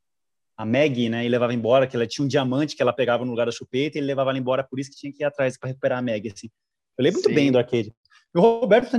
[0.59, 1.25] a Maggie, né?
[1.25, 3.97] E levava embora, que ela tinha um diamante que ela pegava no lugar da chupeta
[3.97, 6.03] e ele levava ela embora, por isso que tinha que ir atrás para recuperar a
[6.03, 6.51] Maggie, assim.
[6.99, 7.35] Eu lembro muito Sim.
[7.35, 7.95] bem do arcade.
[8.35, 8.91] E o Roberto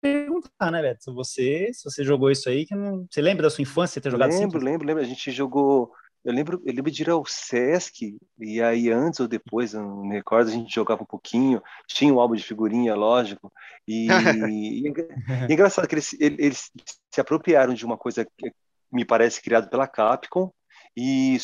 [0.00, 1.04] perguntar, né, Beto?
[1.04, 3.06] Se você, se você jogou isso aí, que não...
[3.10, 4.64] você lembra da sua infância ter jogado Lembro, Simpsons?
[4.64, 5.02] lembro, lembro.
[5.02, 5.92] A gente jogou.
[6.24, 10.04] Eu lembro, eu lembro de ir ao Sesc, e aí antes ou depois, eu não
[10.04, 13.52] me recordo, a gente jogava um pouquinho, tinha um álbum de figurinha, lógico,
[13.86, 14.06] e,
[14.50, 16.70] e é e engraçado que eles, eles
[17.10, 18.52] se apropriaram de uma coisa que,
[18.90, 20.50] me parece criado pela Capcom,
[20.96, 21.38] e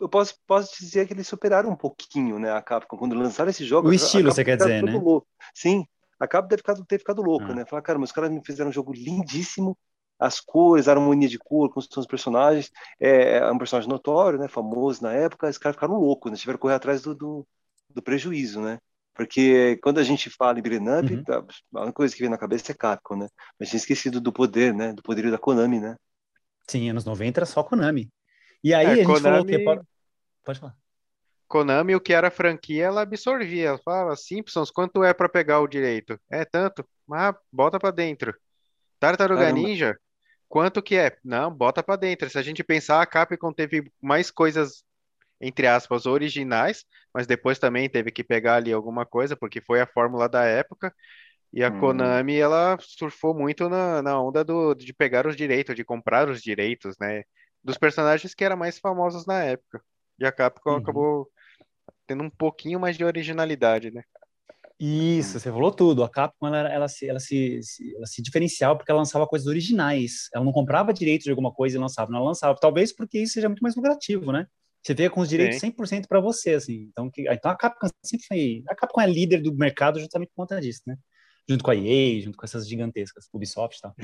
[0.00, 3.64] eu posso, posso dizer que eles superaram um pouquinho, né, a Capcom, quando lançaram esse
[3.64, 3.88] jogo.
[3.88, 4.92] O estilo, você quer dizer, né?
[4.92, 5.26] Louco.
[5.54, 5.84] Sim,
[6.18, 7.56] a Capcom deve ter ficado louca, Ah.
[7.56, 7.66] né?
[7.66, 9.76] Falar, cara, meus caras me fizeram um jogo lindíssimo,
[10.18, 14.48] as cores, a harmonia de cor, construção dos personagens, é, é um personagem notório, né,
[14.48, 16.36] famoso na época, os caras ficaram loucos, né?
[16.36, 17.46] Tiveram que correr atrás do, do,
[17.90, 18.78] do prejuízo, né?
[19.14, 21.46] Porque quando a gente fala em beat'em up, Uhum.
[21.74, 23.28] a única coisa que vem na cabeça é Capcom, né?
[23.58, 24.92] Mas tinha esquecido do poder, né?
[24.92, 25.96] Do poderio da Konami, né?
[26.68, 28.10] Sim, anos 90 era só Konami.
[28.62, 29.64] E aí É, a gente falou Konami- que...
[30.44, 30.76] pode- falar.
[31.46, 33.68] Konami, o que era franquia, ela absorvia.
[33.68, 36.20] Ela falava, Simpsons, quanto é pra pegar o direito?
[36.30, 36.86] É tanto.
[37.10, 38.34] Ah, bota pra dentro.
[39.00, 39.60] Tartaruga Caramba.
[39.60, 39.98] Ninja,
[40.48, 41.16] quanto que é?
[41.24, 42.28] Não, bota pra dentro.
[42.28, 44.84] Se a gente pensar, a Capcom teve mais coisas,
[45.40, 49.86] entre aspas, originais, mas depois também teve que pegar ali alguma coisa, porque foi a
[49.86, 50.94] fórmula da época.
[51.52, 51.80] E a Hum.
[51.80, 56.42] Konami, ela surfou muito na, na onda do, de pegar os direitos, de comprar os
[56.42, 57.22] direitos, né?
[57.64, 59.82] Dos personagens que eram mais famosos na época.
[60.18, 60.76] E a Capcom Uhum.
[60.76, 61.30] acabou
[62.06, 64.02] tendo um pouquinho mais de originalidade, né?
[64.80, 66.04] Isso, você falou tudo.
[66.04, 67.60] A Capcom ela, ela, se, ela, se,
[67.96, 70.28] ela se diferenciava porque ela lançava coisas originais.
[70.32, 72.56] Ela não comprava direitos de alguma coisa e lançava, não ela lançava.
[72.60, 74.46] Talvez porque isso seja muito mais lucrativo, né?
[74.84, 76.88] Você vê com os direitos 100% para você, assim.
[76.90, 78.62] Então, que, então a Capcom sempre foi.
[78.68, 80.96] A Capcom é líder do mercado justamente por conta disso, né?
[81.48, 83.94] Junto com a EA, junto com essas gigantescas, Ubisoft e tal.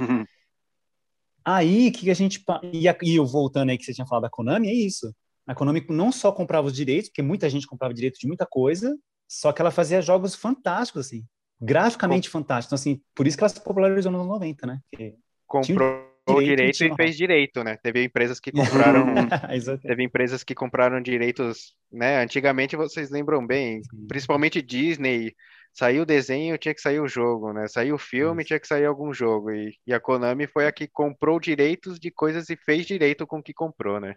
[1.45, 2.43] Aí, o que a gente.
[2.73, 5.15] E, a- e eu voltando aí que você tinha falado da Konami, é isso.
[5.47, 8.97] A Konami não só comprava os direitos, porque muita gente comprava direito de muita coisa,
[9.29, 11.23] só que ela fazia jogos fantásticos, assim.
[11.61, 12.81] Graficamente fantásticos.
[12.81, 14.81] Então, assim, por isso que ela se popularizou nos anos 90, né?
[14.91, 17.77] Porque- Comprou o direito e direito e fez direito, né?
[17.77, 18.51] Teve empresas que
[18.97, 19.05] compraram,
[19.83, 22.23] teve empresas que compraram direitos, né?
[22.23, 25.35] Antigamente vocês lembram bem, principalmente Disney,
[25.75, 27.69] saiu o desenho, tinha que sair o jogo, né?
[27.69, 28.49] Saiu o filme, Isso.
[28.49, 29.51] tinha que sair algum jogo.
[29.53, 33.39] E, e a Konami foi a que comprou direitos de coisas e fez direito com
[33.41, 34.17] o que comprou, né?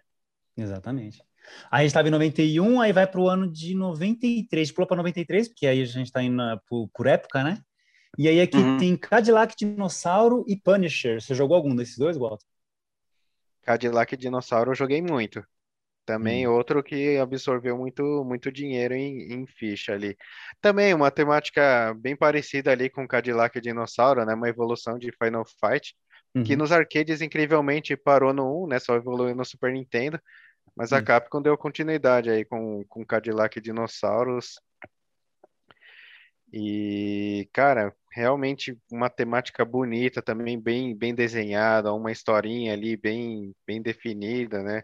[0.56, 1.22] Exatamente.
[1.70, 4.96] Aí a gente estava em 91, aí vai para o ano de 93, pulou para
[4.98, 7.58] 93, porque aí a gente está indo na- por, por época, né?
[8.18, 8.78] E aí aqui Uhum.
[8.78, 11.20] tem Cadillac Dinossauro e Punisher.
[11.22, 12.46] Você jogou algum desses dois, Walter?
[13.62, 15.46] Cadillac Dinossauro eu joguei muito.
[16.08, 16.52] Também Hum.
[16.52, 20.16] outro que absorveu muito, muito dinheiro em, em ficha ali.
[20.58, 24.32] Também uma temática bem parecida ali com Cadillac Dinossauro, né?
[24.32, 25.94] Uma evolução de Final Fight,
[26.42, 26.60] que Uhum.
[26.60, 28.78] nos arcades incrivelmente parou no 1, né?
[28.78, 30.18] Só evoluiu no Super Nintendo.
[30.74, 31.02] Mas a.
[31.02, 34.58] Capcom deu continuidade aí com, com Cadillac Dinossauros.
[36.50, 43.82] E, cara, realmente uma temática bonita, também bem, bem desenhada, uma historinha ali bem, bem
[43.82, 44.82] definida, né?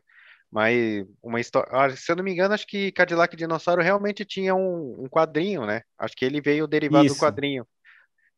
[0.54, 1.96] Mas uma história.
[1.96, 5.82] Se eu não me engano, acho que Cadillac Dinossauro realmente tinha um, um quadrinho, né?
[5.98, 7.18] Acho que ele veio derivado do Isso.
[7.18, 7.64] quadrinho.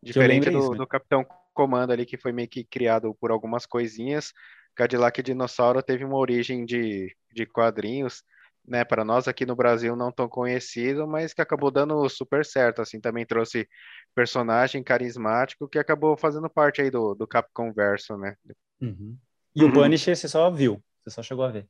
[0.03, 0.79] Que eu Diferente do, isso, né?
[0.79, 4.33] do Capitão Comando ali, que foi meio que criado por algumas coisinhas.
[4.75, 8.23] Cadillac Dinossauro teve uma origem de, de quadrinhos,
[8.67, 8.83] né?
[8.83, 12.81] Para nós aqui no Brasil não tão conhecido, mas que acabou dando super certo.
[12.81, 13.69] Assim, também trouxe
[14.15, 18.37] personagem carismático que acabou fazendo parte aí do, do Capcom Verso, né?
[18.81, 19.19] Uhum.
[19.55, 19.73] E o Uhum.
[19.75, 21.69] Punisher você só viu, você só chegou a ver.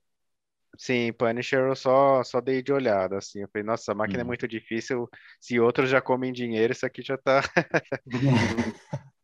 [0.78, 3.40] Sim, Punisher eu só, só dei de olhada, assim.
[3.42, 4.26] Eu falei, nossa, a máquina é Uhum.
[4.28, 5.08] muito difícil.
[5.40, 7.42] Se outros já comem dinheiro, isso aqui já tá.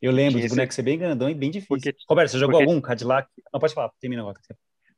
[0.00, 1.68] Eu lembro do esse- boneco ser bem grandão e bem difícil.
[1.76, 3.28] Porque- Roberto, você jogou porque- algum Cadillac?
[3.52, 4.38] Não, pode falar, termina agora.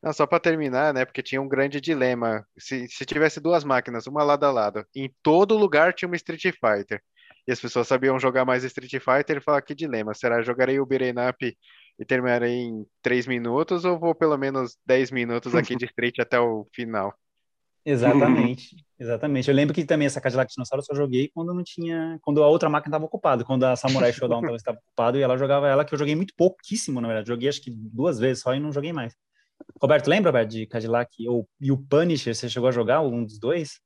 [0.03, 1.05] Não, só para terminar, né?
[1.05, 2.47] Porque tinha um grande dilema.
[2.59, 6.43] Se, se tivesse duas máquinas, uma lado a lado, em todo lugar tinha uma Street
[6.43, 7.01] Fighter.
[7.47, 10.15] E as pessoas sabiam jogar mais Street Fighter e falar que dilema.
[10.15, 11.57] Será jogarei o Beat'em Up
[11.99, 16.39] e terminarei em 3 minutos ou vou pelo menos 10 minutos aqui de Street até
[16.41, 17.15] o final?
[17.87, 19.51] Exatamente, exatamente.
[19.51, 22.49] Eu lembro que também essa Cadillac Dinossauro eu só joguei quando não tinha, quando a
[22.49, 25.85] outra máquina estava ocupada, quando a Samurai Showdown talvez estava ocupada e ela jogava ela,
[25.85, 27.29] que eu joguei muito pouquíssimo, na verdade.
[27.29, 29.15] Joguei acho que duas vezes só e não joguei mais.
[29.79, 32.35] Roberto, lembra, Roberto, de Cadillac ou, e o Punisher?
[32.35, 33.81] Você chegou a jogar um dos dois?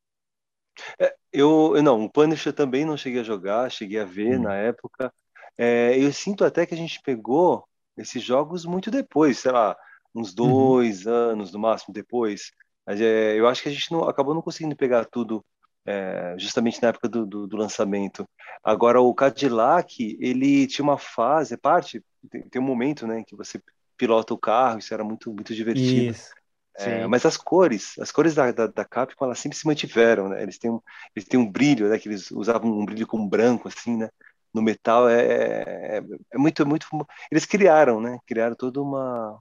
[1.32, 4.42] Eu, eu não, o Punisher também não cheguei a jogar, cheguei a ver Hum.
[4.42, 5.12] na época.
[5.56, 7.67] É, eu sinto até que a gente pegou
[7.98, 9.76] esses jogos muito depois, sei lá,
[10.14, 12.52] uns dois anos no máximo depois.
[12.86, 15.44] Mas é, eu acho que a gente não, acabou não conseguindo pegar tudo
[15.86, 18.26] é, justamente na época do, do, do lançamento.
[18.62, 23.36] Agora, o Cadillac, ele tinha uma fase, é parte, tem, tem um momento, né, que
[23.36, 23.60] você
[23.96, 26.12] pilota o carro, isso era muito, muito divertido.
[26.12, 26.30] Isso.
[26.78, 30.40] É, mas as cores, as cores da, da, da Capcom, elas sempre se mantiveram, né?
[30.44, 30.80] Eles têm um,
[31.14, 31.98] eles têm um brilho, né?
[31.98, 34.08] Que eles usavam um brilho com branco, assim, né?
[34.52, 36.86] No metal é, é, é muito, muito.
[37.30, 38.18] Eles criaram, né?
[38.26, 39.38] Criaram toda uma,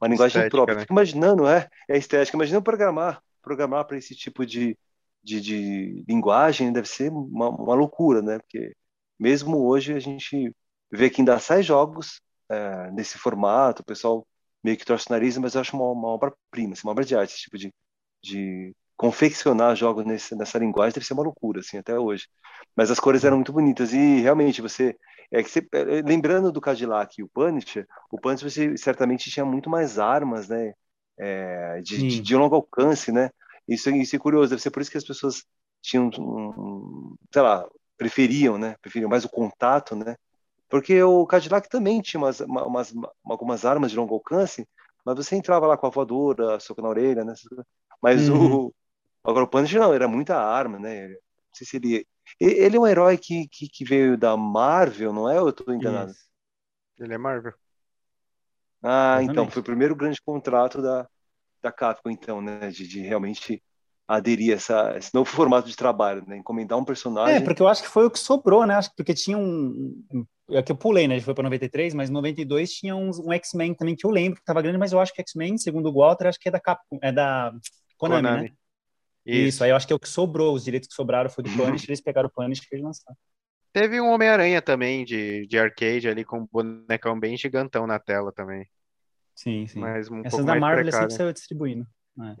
[0.00, 0.74] uma linguagem Estética, própria.
[0.74, 0.80] né?
[0.82, 2.36] Fico imaginando, é, é estética.
[2.36, 4.76] Imaginando programar, programar para esse tipo de,
[5.22, 8.38] de, de linguagem deve ser uma, uma loucura, né?
[8.38, 8.74] Porque
[9.18, 10.54] mesmo hoje a gente
[10.90, 14.26] vê que ainda sai jogos é, nesse formato, o pessoal
[14.62, 17.16] meio que torce o nariz, mas eu acho uma, uma obra-prima, assim, uma obra de
[17.16, 17.72] arte, esse tipo de,
[18.22, 22.28] de confeccionar jogos nesse, nessa linguagem deve ser uma loucura, assim, até hoje.
[22.76, 24.94] Mas as cores eram muito bonitas e realmente você
[25.32, 29.42] é que você, é, lembrando do Cadillac e o Punisher, o Punisher você certamente tinha
[29.42, 30.74] muito mais armas, né,
[31.18, 33.30] é, de, de, de, longo alcance, né?
[33.66, 35.46] Isso, isso é curioso, deve ser por isso que as pessoas
[35.80, 38.76] tinham, um, sei lá, preferiam, né?
[38.82, 40.14] Preferiam mais o contato, né?
[40.68, 42.92] Porque o Cadillac também tinha umas, umas,
[43.24, 44.68] algumas armas de longo alcance,
[45.06, 47.32] mas você entrava lá com a voadora, soco na orelha, né?
[48.02, 48.66] Mas uhum.
[48.66, 48.74] o
[49.24, 51.08] agora o Punisher não, era muita arma, né?
[51.08, 51.16] Não
[51.54, 52.06] sei se ele
[52.38, 55.40] ele é um herói que, que, que veio da Marvel, não é?
[55.40, 56.12] Ou eu estou enganado?
[56.12, 56.30] Isso.
[56.98, 57.52] Ele é Marvel.
[58.82, 59.30] Ah, Exatamente.
[59.32, 61.08] então foi o primeiro grande contrato da
[61.62, 62.70] da Capcom, então, né?
[62.70, 63.62] De, de realmente
[64.08, 66.36] aderir a essa, esse novo formato de trabalho, né?
[66.36, 67.36] Encomendar um personagem.
[67.36, 68.74] É, porque eu acho que foi o que sobrou, né?
[68.74, 70.04] Acho que porque tinha um.
[70.50, 71.20] É que eu pulei, né?
[71.20, 74.60] Foi para 93, mas 92 tinha um, um X-Men também que eu lembro que estava
[74.60, 77.12] grande, mas eu acho que X-Men, segundo o Walter, acho que é da Capcom, é
[77.12, 77.52] da
[77.96, 78.42] Konami, Konami.
[78.48, 78.54] né?
[79.24, 79.48] Isso.
[79.48, 79.64] Isso.
[79.64, 81.90] aí eu acho que é o que sobrou, os direitos que sobraram foi do Punisher,
[81.90, 83.16] eles pegaram o Punisher e lançaram.
[83.72, 88.32] Teve um Homem-Aranha também de, de arcade ali com um bonecão bem gigantão na tela
[88.32, 88.66] também.
[89.34, 89.78] Sim, sim.
[89.78, 91.10] Mas um Essas da Marvel precário.
[91.10, 91.86] sempre saiu distribuindo.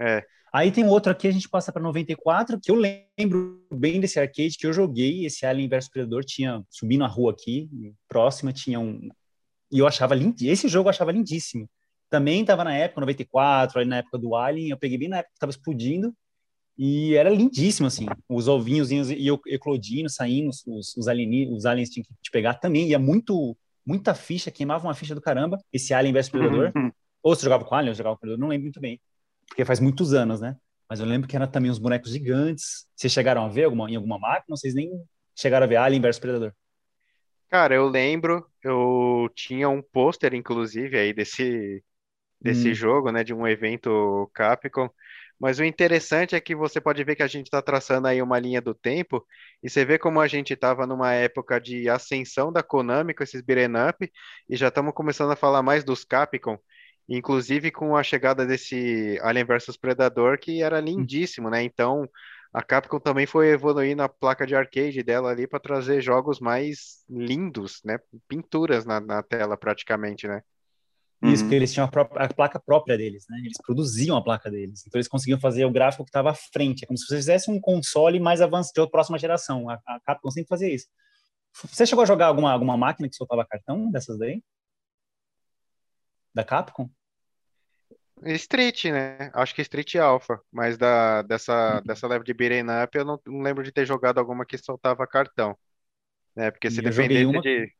[0.00, 0.16] É.
[0.16, 0.26] é.
[0.52, 4.58] Aí tem outro aqui, a gente passa para 94, que eu lembro bem desse arcade
[4.58, 5.24] que eu joguei.
[5.24, 7.70] Esse Alien vs Predador tinha subindo a rua aqui,
[8.08, 9.08] próxima, tinha um.
[9.70, 10.34] E eu achava lindo.
[10.42, 11.70] Esse jogo eu achava lindíssimo.
[12.10, 14.70] Também estava na época, 94, ali na época do Alien.
[14.70, 16.12] Eu peguei bem na época que estava explodindo.
[16.82, 18.06] E era lindíssimo, assim.
[18.26, 22.88] Os ovinhos iam eclodindo, saindo, os, os, alien, os aliens tinham que te pegar também.
[22.88, 25.58] Ia muito, muita ficha, queimava uma ficha do caramba.
[25.70, 26.72] Esse Alien vs Predador.
[26.74, 26.90] Uhum.
[27.22, 28.98] Ou você jogava com Alien, ou jogava com Predador, não lembro muito bem
[29.50, 30.56] porque faz muitos anos, né?
[30.88, 32.86] Mas eu lembro que era também uns bonecos gigantes.
[32.96, 34.56] Vocês chegaram a ver alguma, em alguma máquina?
[34.56, 34.90] Vocês nem
[35.36, 36.52] chegaram a ver Alien vs Predador?
[37.48, 41.82] Cara, eu lembro, eu tinha um pôster, inclusive, aí desse,
[42.40, 42.74] desse hum.
[42.74, 43.24] jogo, né?
[43.24, 44.88] De um evento Capcom.
[45.40, 48.38] Mas o interessante é que você pode ver que a gente está traçando aí uma
[48.38, 49.26] linha do tempo,
[49.62, 53.40] e você vê como a gente estava numa época de ascensão da Konami com esses
[53.40, 54.12] beat'em up,
[54.48, 56.58] e já estamos começando a falar mais dos Capcom.
[57.08, 60.84] Inclusive com a chegada desse Alien vs Predador, que era hum.
[60.84, 61.62] lindíssimo, né?
[61.62, 62.08] Então
[62.52, 67.04] a Capcom também foi evoluindo a placa de arcade dela ali para trazer jogos mais
[67.08, 67.98] lindos, né?
[68.28, 70.42] Pinturas na, na tela praticamente, né?
[71.22, 71.58] Isso, porque uhum.
[71.58, 73.38] eles tinham a, própria, a, placa própria deles, né?
[73.40, 74.84] Eles produziam a placa deles.
[74.86, 76.82] Então eles conseguiam fazer o gráfico que estava à frente.
[76.82, 79.68] É como se você fizesse um console mais avançado de próxima geração.
[79.68, 80.86] A, a Capcom sempre fazia isso.
[81.52, 84.42] Você chegou a jogar alguma, alguma máquina que soltava cartão dessas daí?
[86.32, 86.88] Da Capcom?
[88.22, 89.30] Street, né?
[89.34, 91.82] Acho que Street Alpha, mas da, dessa, uhum.
[91.82, 95.06] dessa leve de beat'em up eu não, não, lembro de ter jogado alguma que soltava
[95.06, 95.56] cartão.
[96.34, 96.50] Né?
[96.50, 97.40] Porque se dependesse uma...
[97.40, 97.74] de.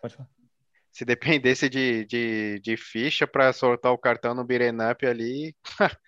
[0.00, 0.35] Pode falar.
[0.96, 5.54] Se dependesse de, de, de ficha para soltar o cartão no beat'em up ali,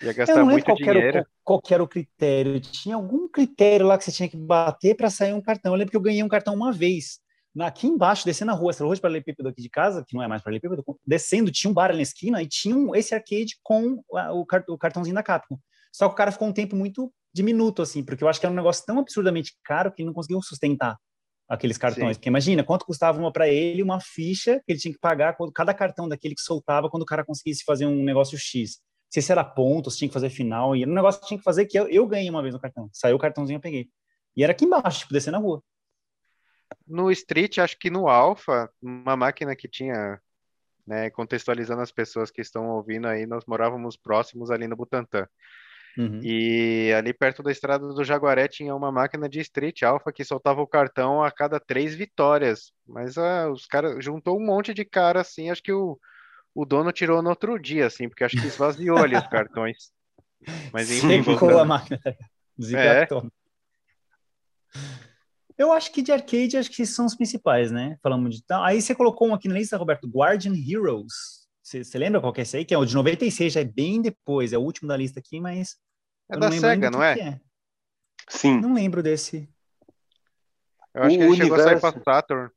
[0.00, 1.26] ia gastar muito dinheiro.
[1.42, 2.60] Qual, qual era o critério?
[2.60, 5.72] Tinha algum critério lá que você tinha que bater para sair um cartão.
[5.72, 7.18] Eu lembro que eu ganhei um cartão uma vez
[7.58, 10.28] aqui embaixo, descendo a rua, essa rua de paralelepípedo aqui de casa, que não é
[10.28, 14.00] mais paralelepípedo, descendo, tinha um bar ali na esquina e tinha um, esse arcade com
[14.08, 15.58] o, o, cartãozinho da Capcom.
[15.92, 18.52] Só que o cara ficou um tempo muito diminuto, assim, porque eu acho que era
[18.52, 20.96] um negócio tão absurdamente caro que ele não conseguiu sustentar
[21.50, 22.14] aqueles cartões.
[22.14, 22.20] Sim.
[22.20, 25.52] Porque imagina quanto custava uma para ele, uma ficha que ele tinha que pagar quando,
[25.52, 28.80] cada cartão daquele que soltava quando o cara conseguisse fazer um negócio X.
[29.10, 31.42] Se era ponto, se tinha que fazer final, e era um negócio que tinha que
[31.44, 32.88] fazer que eu, eu ganhei uma vez no cartão.
[32.92, 33.88] Saiu o cartãozinho, eu peguei.
[34.36, 35.60] E era aqui embaixo, tipo, descendo a rua.
[36.86, 40.20] No Street, acho que no Alpha, uma máquina que tinha,
[40.86, 45.26] né, contextualizando as pessoas que estão ouvindo aí, nós morávamos próximos ali no Butantã.
[45.98, 46.20] Uhum.
[46.22, 50.60] E ali perto da estrada do Jaguaré tinha uma máquina de Street Alpha que soltava
[50.60, 52.72] o cartão a cada três vitórias.
[52.86, 55.98] Mas ah, os caras juntou um monte de cara assim, acho que o,
[56.54, 59.90] o dono tirou no outro dia, assim, porque acho que esvaziou ali os cartões.
[60.72, 61.22] Mas enfim.
[61.22, 62.00] Secou a máquina.
[62.76, 63.08] É.
[65.56, 67.96] Eu acho que de arcade, acho que são os principais, né?
[68.02, 68.62] Falamos de tal.
[68.62, 71.39] Aí você colocou um aqui na lista, Roberto, Guardian Heroes.
[71.62, 72.64] Você lembra qual que é esse aí?
[72.64, 75.40] Que é o de 96, já é bem depois, é o último da lista aqui,
[75.40, 75.76] mas.
[76.30, 77.18] É da SEGA, não é?
[77.18, 77.40] é?
[78.28, 78.60] Sim.
[78.60, 79.48] Não lembro desse.
[80.94, 81.42] Eu acho o que ele universo...
[81.42, 82.50] chegou a sair pra Saturn.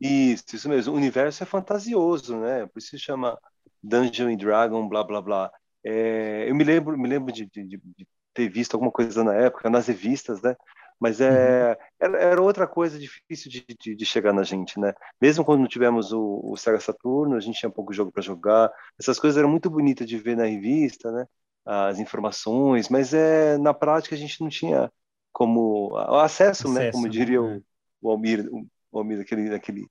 [0.00, 0.94] Isso, isso mesmo.
[0.94, 2.66] O universo é fantasioso, né?
[2.66, 3.38] Por isso se chama
[3.82, 5.52] Dungeon and Dragon, blá blá blá.
[5.84, 9.70] É, eu me lembro, me lembro de, de, de, ter visto alguma coisa na época,
[9.70, 10.56] nas revistas, né?
[11.00, 12.14] Mas é, uhum.
[12.16, 14.92] era, outra coisa difícil de, de, de, chegar na gente, né?
[15.20, 18.70] Mesmo quando tivemos o, o Sega Saturno, a gente tinha pouco jogo para jogar.
[18.98, 21.26] Essas coisas eram muito bonitas de ver na revista, né?
[21.64, 24.90] As informações, mas é na prática a gente não tinha
[25.32, 26.90] como o acesso, acesso né?
[26.90, 27.62] Como diria o, né?
[28.00, 28.48] o Almir,
[28.90, 29.86] o Almir daquele, daquele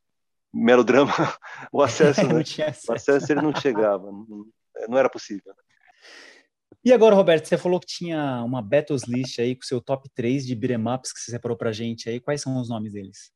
[0.54, 1.12] melodrama,
[1.72, 2.42] o acesso, né?
[2.42, 2.92] acesso.
[2.92, 4.46] o acesso ele não chegava, não,
[4.90, 5.54] não era possível.
[6.88, 10.48] E agora, Roberto, você falou que tinha uma Battles List aí com seu top 3
[10.48, 12.18] de beat'em ups que você separou pra gente aí.
[12.18, 13.30] Quais são os nomes deles?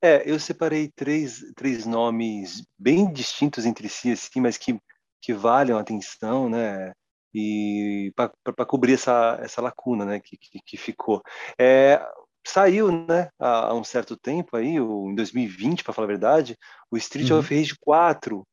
[0.00, 4.78] É, eu separei três, três nomes bem distintos entre si, assim, mas que,
[5.20, 6.92] que valem a atenção, né?
[7.34, 10.20] E para cobrir essa, essa lacuna, né?
[10.20, 11.20] Que, que, que ficou.
[11.60, 12.00] É,
[12.46, 13.28] saiu, né?
[13.40, 16.56] Há, há, um certo tempo aí, o, em 2020, para falar a verdade,
[16.92, 17.40] o Street uhum.
[17.40, 18.46] of Rage 4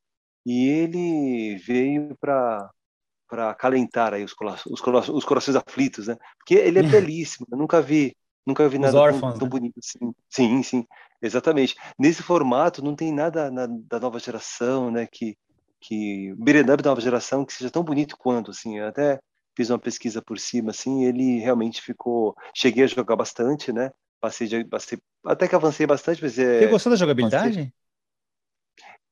[0.44, 2.68] e ele veio para
[3.28, 4.34] para acalentar aí os,
[4.66, 6.16] os, os corações aflitos, né?
[6.38, 8.16] Porque ele é belíssimo, eu nunca vi
[8.48, 9.50] Nunca vi nada órfãos, tão, tão né?
[9.50, 10.14] bonito assim.
[10.30, 10.86] Sim, sim,
[11.20, 11.76] exatamente.
[11.98, 15.06] Nesse formato não tem nada na, da nova geração, né?
[15.06, 15.36] Que
[15.80, 18.78] que beat'em da nova geração que seja tão bonito quanto, assim.
[18.78, 19.20] Eu até
[19.54, 21.04] fiz uma pesquisa por cima, assim.
[21.04, 22.34] Ele realmente ficou.
[22.54, 23.90] Cheguei a jogar bastante, né?
[24.18, 26.60] Passei, de, passei até que avancei bastante, mas é.
[26.60, 27.48] Você gostou da jogabilidade?
[27.48, 27.72] Passei...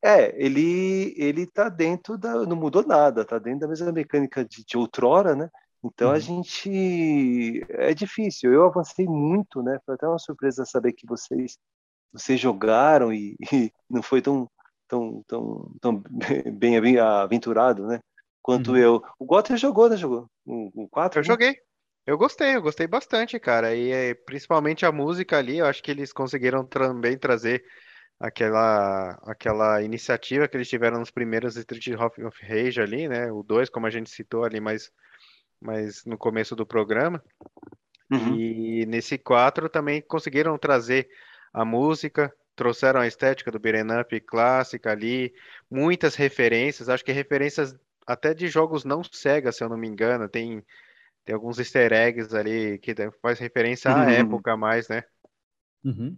[0.07, 4.65] É, ele ele tá dentro da, não mudou nada, tá dentro da mesma mecânica de,
[4.65, 5.51] de outrora, né?
[5.83, 6.21] Então a uhum.
[6.21, 8.53] gente é difícil.
[8.53, 9.81] Eu avancei muito, né?
[9.85, 11.59] Foi até uma surpresa saber que vocês
[12.13, 14.49] vocês jogaram e, e não foi tão
[14.87, 16.03] tão tão, tão
[16.55, 17.99] bem aventurado, né?
[18.41, 18.77] Quanto uhum.
[18.77, 19.03] eu.
[19.19, 19.97] O Gotter jogou, né?
[19.97, 21.19] Jogou o, o 4?
[21.19, 21.27] Eu né?
[21.27, 21.57] joguei.
[22.07, 23.75] Eu gostei, eu gostei bastante, cara.
[23.75, 27.65] E é, principalmente a música ali, eu acho que eles conseguiram também trazer
[28.19, 33.31] aquela aquela iniciativa que eles tiveram nos primeiros Street of Rage ali, né?
[33.31, 34.91] O 2, como a gente citou ali, mas
[35.61, 37.23] mas no começo do programa.
[38.11, 38.37] Uhum.
[38.37, 41.09] E nesse 4 também conseguiram trazer
[41.53, 45.33] a música, trouxeram a estética do beat'em up clássica ali,
[45.71, 47.75] muitas referências, acho que referências
[48.07, 50.65] até de jogos não Sega, se eu não me engano, tem,
[51.25, 54.11] tem alguns easter eggs ali que faz referência à uhum.
[54.11, 55.03] época mais, né?
[55.85, 56.17] Uhum.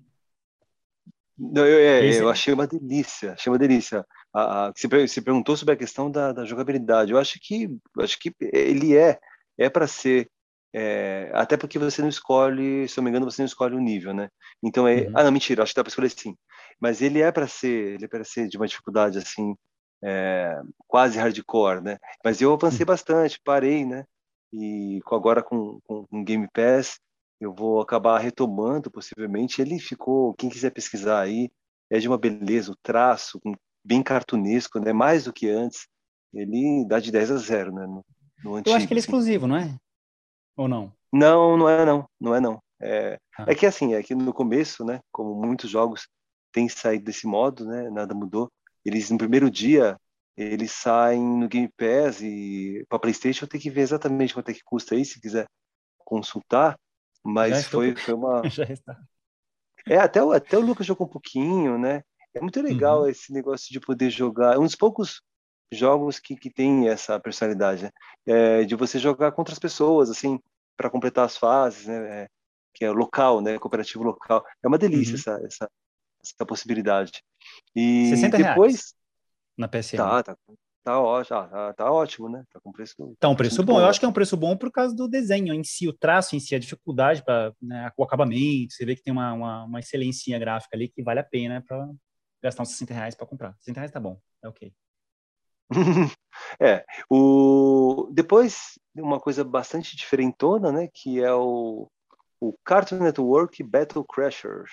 [1.38, 4.05] Não, eu, é, eu achei uma delícia, achei uma delícia.
[4.35, 7.12] A, a, se, se perguntou sobre a questão da, da jogabilidade.
[7.12, 7.68] Eu acho que,
[8.01, 9.18] acho que ele é
[9.57, 10.31] é para ser
[10.72, 13.81] é, até porque você não escolhe, se eu não me engano, você não escolhe o
[13.81, 14.29] nível, né?
[14.62, 15.12] Então é, uhum.
[15.14, 16.37] ah, não, mentira, acho que dá para escolher sim.
[16.81, 19.55] Mas ele é para ser, ele é para ser de uma dificuldade assim,
[20.05, 21.98] é, quase hardcore, né?
[22.24, 22.87] Mas eu avancei uhum.
[22.87, 24.05] bastante, parei, né?
[24.53, 27.01] E agora com, com, com Game Pass,
[27.40, 29.61] eu vou acabar retomando, possivelmente.
[29.61, 31.51] Ele ficou, quem quiser pesquisar aí,
[31.90, 33.40] é de uma beleza, o traço,
[33.85, 34.92] bem cartunesco, né?
[34.92, 35.87] Mais do que antes.
[36.33, 37.87] Ele dá de 10 a 0, né?
[37.87, 38.05] No,
[38.44, 39.77] no antigo, eu acho que ele é exclusivo, não é?
[40.57, 40.92] Ou não?
[41.12, 42.62] Não, não é não, não é não.
[42.81, 43.46] É, ah.
[43.48, 46.07] é que assim, é que no começo, né, como muitos jogos
[46.53, 48.51] têm saído desse modo, né, nada mudou.
[48.85, 49.96] Eles no primeiro dia
[50.37, 54.62] eles saem no Game Pass e para PlayStation tem que ver exatamente quanto é que
[54.64, 55.48] custa aí, se quiser
[55.98, 56.79] consultar.
[57.29, 58.43] Mas foi, foi uma.
[59.87, 62.03] É, até, o, até o Lucas jogou um pouquinho, né?
[62.35, 63.09] É muito legal uhum.
[63.09, 64.55] esse negócio de poder jogar.
[64.55, 65.23] É um dos poucos
[65.73, 67.91] jogos que, que tem essa personalidade, né?
[68.27, 70.38] é, de você jogar contra as pessoas, assim,
[70.77, 72.25] para completar as fases, né?
[72.25, 72.29] É,
[72.75, 73.59] que é local, né?
[73.59, 74.45] Cooperativo local.
[74.62, 75.19] É uma delícia uhum.
[75.19, 75.71] essa, essa,
[76.23, 77.23] essa possibilidade.
[77.75, 78.95] E 60 depois
[79.57, 79.97] na PSN.
[79.97, 80.37] Tá, tá,
[80.85, 82.45] tá, ótimo, tá, tá ótimo, né?
[82.53, 82.95] Tá com preço.
[83.19, 83.75] Tá um preço bom.
[83.75, 83.81] bom.
[83.81, 86.37] Eu acho que é um preço bom por causa do desenho em si, o traço
[86.37, 88.73] em si, a dificuldade para né, o acabamento.
[88.73, 91.88] Você vê que tem uma, uma, uma excelência gráfica ali que vale a pena para
[92.43, 93.55] gastar uns 60 reais para comprar.
[93.61, 94.73] 60 reais tá bom, é ok.
[96.61, 101.91] é, o depois uma coisa bastante diferentona, né, que é o,
[102.41, 104.64] o Cartoon Network Battle Crasher.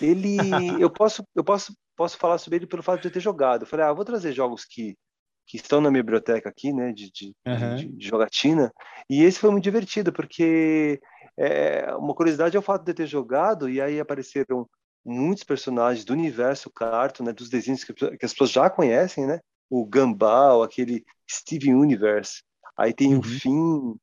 [0.00, 0.36] Ele,
[0.82, 3.62] eu posso, eu posso, posso falar sobre ele pelo fato de eu ter jogado.
[3.62, 4.96] Eu falei, ah, vou trazer jogos que
[5.46, 7.76] que estão na minha biblioteca aqui, né, de, de, uhum.
[7.76, 8.72] de, de jogatina.
[9.08, 11.00] E esse foi muito divertido porque
[11.38, 14.68] é, uma curiosidade é o fato de eu ter jogado e aí apareceram
[15.04, 19.38] muitos personagens do universo Cartoon, né, dos desenhos que, que as pessoas já conhecem, né,
[19.70, 22.42] o Gambal, aquele Steven Universe.
[22.76, 23.20] Aí tem uhum.
[23.20, 23.94] o Finn,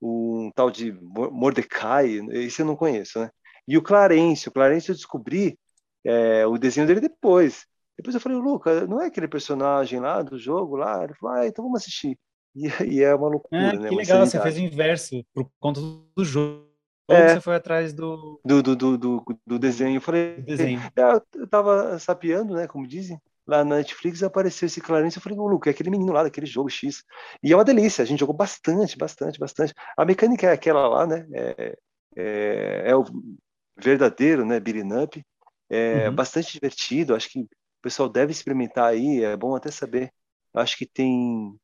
[0.00, 3.30] um tal de Mordecai, esse eu não conheço, né?
[3.68, 5.56] E o Clarence, o Clarence eu descobri
[6.04, 7.64] é, o desenho dele depois.
[7.96, 11.04] Depois eu falei, Luca, não é aquele personagem lá do jogo lá?
[11.04, 12.18] Ele falou, ah, então vamos assistir.
[12.54, 13.88] E, e é uma loucura, é, né?
[13.88, 16.68] Que legal, você fez o inverso por conta do jogo.
[17.08, 18.38] É, você foi atrás do...
[18.44, 19.96] Do, do, do, do, do desenho.
[19.96, 20.78] Eu falei, desenho.
[21.34, 25.46] eu tava sapeando, né, como dizem, lá na Netflix apareceu esse Clarence, eu falei, ô
[25.46, 27.02] Luke, é aquele menino lá daquele jogo X.
[27.42, 29.74] E é uma delícia, a gente jogou bastante, bastante, bastante.
[29.96, 31.26] A mecânica é aquela lá, né?
[31.32, 31.78] É,
[32.16, 33.04] é, é o
[33.76, 34.60] verdadeiro, né?
[34.60, 35.22] Beating up.
[35.70, 36.14] É uhum.
[36.14, 37.46] bastante divertido, acho que
[37.82, 40.12] o pessoal deve experimentar aí, é bom até saber.
[40.54, 41.58] Acho que tem,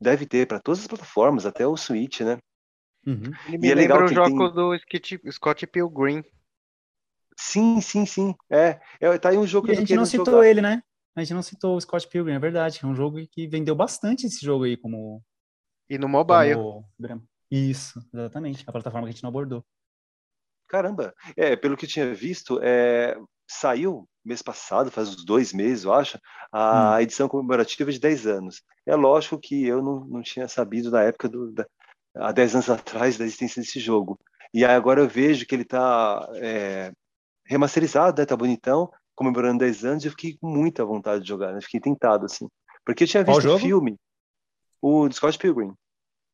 [0.00, 2.38] deve ter para todas as plataformas, até o Switch, né?
[3.06, 3.30] Uhum.
[3.46, 5.22] Ele me e é lembra o jogo tem...
[5.22, 6.24] do Scott Pilgrim.
[7.38, 8.34] Sim, sim, sim.
[8.50, 10.48] É, é tá aí um jogo e que a gente não citou jogar.
[10.48, 10.82] ele, né?
[11.14, 12.80] A gente não citou o Scott Pilgrim, é verdade.
[12.82, 15.22] É um jogo que vendeu bastante esse jogo aí como.
[15.88, 16.56] E no mobile.
[16.56, 16.84] Como...
[17.48, 18.64] Isso, exatamente.
[18.66, 19.64] A plataforma que a gente não abordou.
[20.66, 23.16] Caramba, é, pelo que eu tinha visto, é,
[23.48, 26.18] saiu mês passado, faz uns dois meses, eu acho,
[26.52, 27.00] a hum.
[27.00, 28.62] edição comemorativa de 10 anos.
[28.86, 31.66] É lógico que eu não, não tinha sabido na época do, da,
[32.16, 34.18] há 10 anos atrás da existência desse jogo.
[34.52, 36.92] E agora eu vejo que ele está é,
[37.44, 41.52] remasterizado, né, tá bonitão, comemorando 10 anos, e eu fiquei com muita vontade de jogar,
[41.52, 41.60] né?
[41.60, 42.48] Fiquei tentado, assim.
[42.84, 43.96] Porque eu tinha visto o filme,
[44.80, 45.72] o Scott Pilgrim.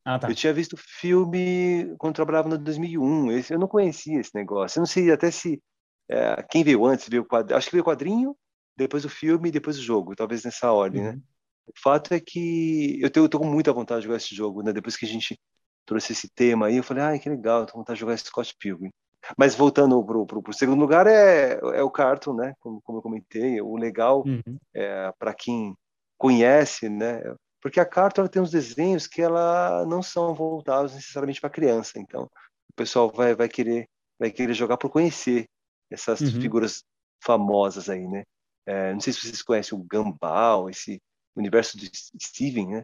[0.05, 0.31] Ah, tá.
[0.31, 3.33] Eu tinha visto filme quando trabalhava no 2001.
[3.33, 4.79] Esse, eu não conhecia esse negócio.
[4.79, 5.61] Eu não sei até se
[6.09, 7.57] é, quem veio antes, o quadrinho.
[7.57, 8.37] Acho que veio o quadrinho,
[8.77, 10.15] depois o filme depois o jogo.
[10.15, 11.11] Talvez nessa ordem, né?
[11.11, 11.17] uhum.
[11.17, 11.23] né?
[11.67, 14.63] O fato é que eu tenho, eu tô com muita vontade de jogar esse jogo,
[14.63, 14.73] né?
[14.73, 15.39] Depois que a gente
[15.85, 18.55] trouxe esse tema aí, eu falei, ai, que legal, tô com vontade de jogar Scott
[18.59, 18.91] Pilgrim.
[19.37, 22.55] Mas voltando pro, pro, pro, segundo lugar é, é o Carton, né?
[22.61, 24.59] Como, como eu comentei, o legal uhum.
[24.75, 25.75] é, para quem
[26.17, 27.21] conhece, né?
[27.61, 31.99] Porque a Carton ela tem uns desenhos que ela não são voltados necessariamente para criança,
[31.99, 32.25] então
[32.71, 33.89] o pessoal vai, vai querer
[34.19, 35.47] vai querer jogar por conhecer
[35.91, 36.41] essas uhum.
[36.41, 36.85] figuras
[37.23, 38.25] famosas aí, né?
[38.67, 41.01] É, não sei se vocês conhecem o Gumball, esse
[41.37, 42.83] universo de Steven, né?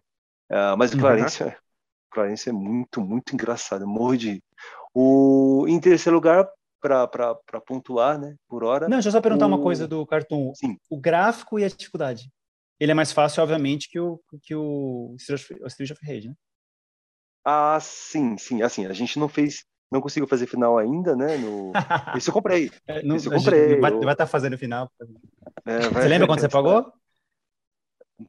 [0.51, 1.49] Uh, mas o Clarence, uhum.
[1.49, 1.57] é,
[2.11, 3.87] Clarence é muito, muito engraçado.
[3.87, 4.43] Morro de.
[4.95, 6.49] O, em terceiro lugar,
[6.81, 8.37] para pontuar, né?
[8.49, 8.89] Por hora.
[8.89, 9.49] Não, deixa eu só perguntar o...
[9.49, 10.55] uma coisa do Cartoon.
[10.55, 10.77] Sim.
[10.91, 12.31] O gráfico e a dificuldade.
[12.79, 16.35] Ele é mais fácil, obviamente, que o, que o Street of Rage, né?
[17.45, 18.63] Ah, sim, sim.
[18.63, 21.37] Assim, a gente não fez não consigo fazer final ainda, né?
[21.37, 21.73] No...
[22.17, 22.71] Esse eu comprei.
[22.87, 23.79] É, não, Esse eu comprei.
[23.79, 24.91] Vai estar tá fazendo final.
[25.67, 26.91] É, vai, você lembra quanto você pagou?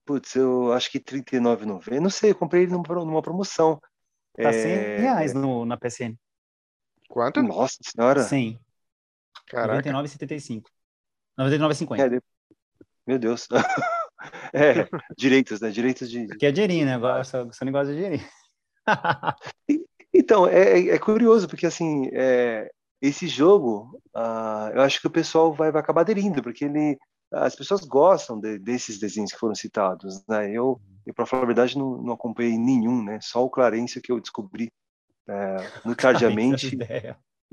[0.05, 1.99] Putz, eu acho que R$39,90.
[1.99, 3.79] Não sei, eu comprei ele numa promoção.
[4.35, 4.51] Tá é...
[4.51, 6.15] 100 reais no, na PSN.
[7.07, 7.41] Quanto?
[7.41, 8.23] Nossa senhora.
[8.23, 8.59] 100.
[9.47, 9.89] Caraca.
[9.89, 10.63] 99,75.
[11.39, 11.99] 99,50.
[11.99, 12.19] É,
[13.07, 13.47] meu Deus.
[14.53, 14.87] é,
[15.17, 15.69] direitos, né?
[15.69, 16.27] Direitos de.
[16.27, 16.95] Porque é dinheirinho, né?
[16.95, 18.29] Agora você não gosta de dinheirinho.
[20.23, 22.71] Então, é, é curioso, porque assim, é,
[23.01, 26.97] esse jogo, uh, eu acho que o pessoal vai, vai acabar aderindo, porque ele,
[27.29, 30.49] as pessoas gostam de, desses desenhos que foram citados, né?
[30.49, 33.19] Eu, eu para falar a verdade, não, não acompanhei nenhum, né?
[33.21, 34.71] Só o Clarence que eu descobri
[35.27, 36.77] é, muito tardiamente.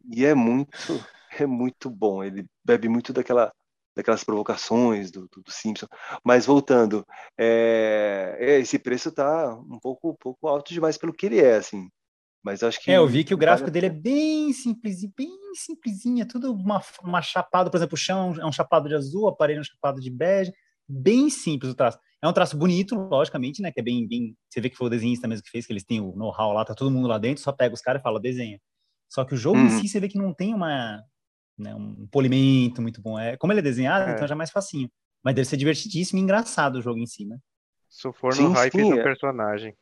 [0.09, 1.05] e é muito,
[1.41, 2.23] é muito bom.
[2.23, 3.53] Ele bebe muito daquela
[3.97, 5.89] daquelas provocações do, do, do Simpson.
[6.25, 7.05] Mas voltando,
[7.37, 11.91] é, esse preço está um pouco, um pouco alto demais pelo que ele é, assim.
[12.43, 12.91] Mas acho que.
[12.91, 16.81] É, eu vi que o gráfico dele é bem simples, bem simplesinho, é tudo uma,
[17.03, 19.65] uma chapada, por exemplo, o chão é um chapado de azul, a parede é um
[19.65, 20.53] chapado de bege,
[20.89, 21.99] bem simples o traço.
[22.23, 23.73] É um traço bonito, logicamente, né?
[23.73, 24.37] Que é bem, bem.
[24.49, 26.65] Você vê que foi o desenhista mesmo que fez, que eles têm o know-how lá,
[26.65, 28.61] tá todo mundo lá dentro, só pega os caras e fala, desenha.
[29.09, 29.67] Só que o jogo uhum.
[29.67, 31.03] em si, você vê que não tem uma,
[31.59, 33.19] né, um polimento muito bom.
[33.19, 34.15] É, como ele é desenhado, é.
[34.15, 34.91] então já é mais facinho.
[35.25, 37.39] Mas deve ser divertidíssimo e engraçado o jogo em si, né?
[37.89, 39.03] Se for no sim, hype sim, do é.
[39.03, 39.75] personagem.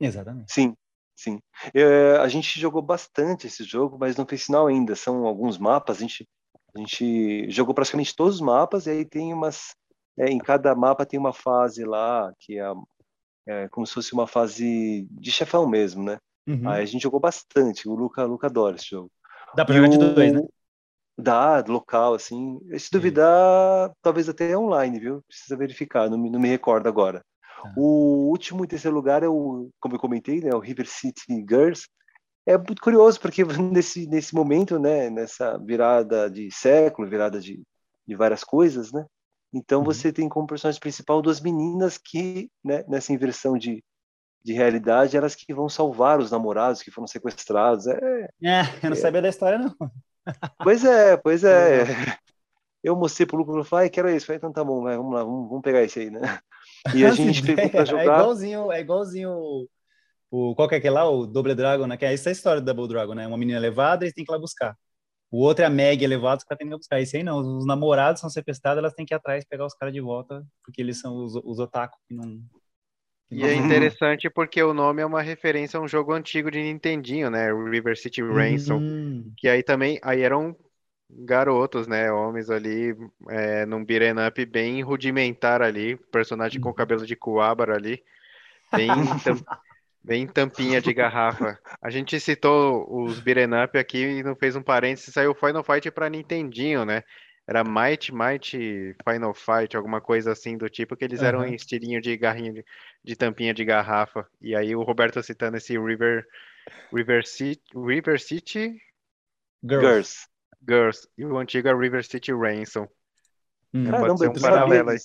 [0.00, 0.52] Exatamente.
[0.52, 0.74] Sim,
[1.18, 1.40] Sim.
[1.74, 4.94] É, a gente jogou bastante esse jogo, mas não fez sinal ainda.
[4.94, 6.28] São alguns mapas, a gente,
[6.72, 9.74] a gente jogou praticamente todos os mapas, e aí tem umas.
[10.16, 12.72] É, em cada mapa tem uma fase lá, que é,
[13.48, 16.18] é, como se fosse uma fase de chefão mesmo, né?
[16.46, 16.68] Uhum.
[16.68, 17.88] Aí a gente jogou bastante.
[17.88, 19.10] O Luca, Luca adora esse jogo.
[19.56, 20.42] Dá pra jogar de dois, né?
[21.18, 22.60] Dá, local, assim.
[22.78, 25.20] Se duvidar, talvez até online, viu?
[25.26, 27.24] Precisa verificar, não me, não me recordo agora.
[27.62, 27.72] Tá.
[27.76, 31.88] O último e terceiro lugar é o, como eu comentei, né, o River City Girls.
[32.46, 37.62] É muito curioso porque nesse nesse momento, né, nessa virada de século, virada de,
[38.06, 39.04] de várias coisas, né?
[39.52, 39.84] Então uhum.
[39.84, 43.82] você tem como personagem principal duas meninas que, né, nessa inversão de,
[44.44, 47.86] de realidade, elas que vão salvar os namorados que foram sequestrados.
[47.86, 49.00] É, é eu não é.
[49.00, 49.74] sabia da história não.
[50.62, 51.84] Pois é, pois é.
[52.82, 54.26] Eu mostrei pro Lucas e falei, ah, quero isso.
[54.26, 56.20] Falei, então tá bom, vai, vamos lá, vamos, vamos pegar esse aí, né?
[56.94, 58.02] E a gente pegou pra é jogar.
[58.02, 59.68] É igualzinho, é igualzinho
[60.30, 61.08] o, qual que é aquele lá?
[61.08, 61.96] O Double Dragon, né?
[61.96, 63.26] Que é essa história do Double Dragon, né?
[63.26, 64.76] Uma menina levada, eles têm que ir lá buscar.
[65.30, 67.00] O outro é a Meg elevado, os caras têm que ir buscar.
[67.00, 69.94] Esse aí não, os namorados são sequestrados, elas têm que ir atrás pegar os caras
[69.94, 72.40] de volta, porque eles são os, os otaku que não.
[73.30, 77.30] e é interessante porque o nome é uma referência a um jogo antigo de Nintendinho,
[77.30, 77.50] né?
[77.52, 78.78] River City Ransom.
[78.78, 79.32] Uhum.
[79.36, 80.54] Que aí também, aí eram
[81.10, 82.10] garotos, né?
[82.12, 82.94] Homens ali,
[83.28, 86.74] é, num beat'em up bem rudimentar ali, personagem com uhum.
[86.74, 88.02] cabelo de coabra ali,
[88.72, 88.88] bem,
[89.24, 89.36] tam,
[90.02, 91.58] bem tampinha de garrafa.
[91.80, 95.90] A gente citou os beat'em up aqui e não fez um parênteses, saiu Final Fight
[95.90, 97.02] para Nintendinho, né?
[97.46, 101.98] Era Might, Might Final Fight, alguma coisa assim do tipo, que eles eram em estilinho
[101.98, 102.64] de garrinha de,
[103.02, 104.28] de, tampinha de garrafa.
[104.38, 106.26] E aí o Roberto citando esse River
[106.92, 108.76] River City, River City
[109.64, 109.86] Girls.
[109.86, 110.28] Girls.
[110.66, 112.88] Girls e o antigo é River City Ransom.
[113.72, 113.84] Hum.
[113.84, 114.98] Caramba, pode ser um paralelo aí.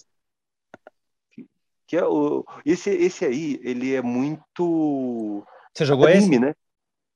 [1.85, 5.45] Que é o, esse, esse aí, ele é muito.
[5.73, 6.39] Você jogou anime, esse?
[6.39, 6.55] né?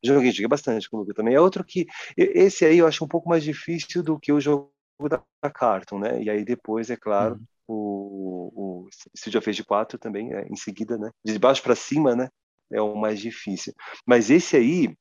[0.03, 1.35] Joguei, joguei bastante com o também.
[1.35, 1.87] É outro que.
[2.15, 4.71] Esse aí eu acho um pouco mais difícil do que o jogo
[5.09, 5.21] da
[5.51, 6.21] Carton, né?
[6.21, 7.45] E aí depois, é claro, uhum.
[7.67, 11.11] o, o of Rage 4 também, é, em seguida, né?
[11.23, 12.29] De baixo para cima, né?
[12.71, 13.73] É o mais difícil.
[14.05, 14.95] Mas esse aí,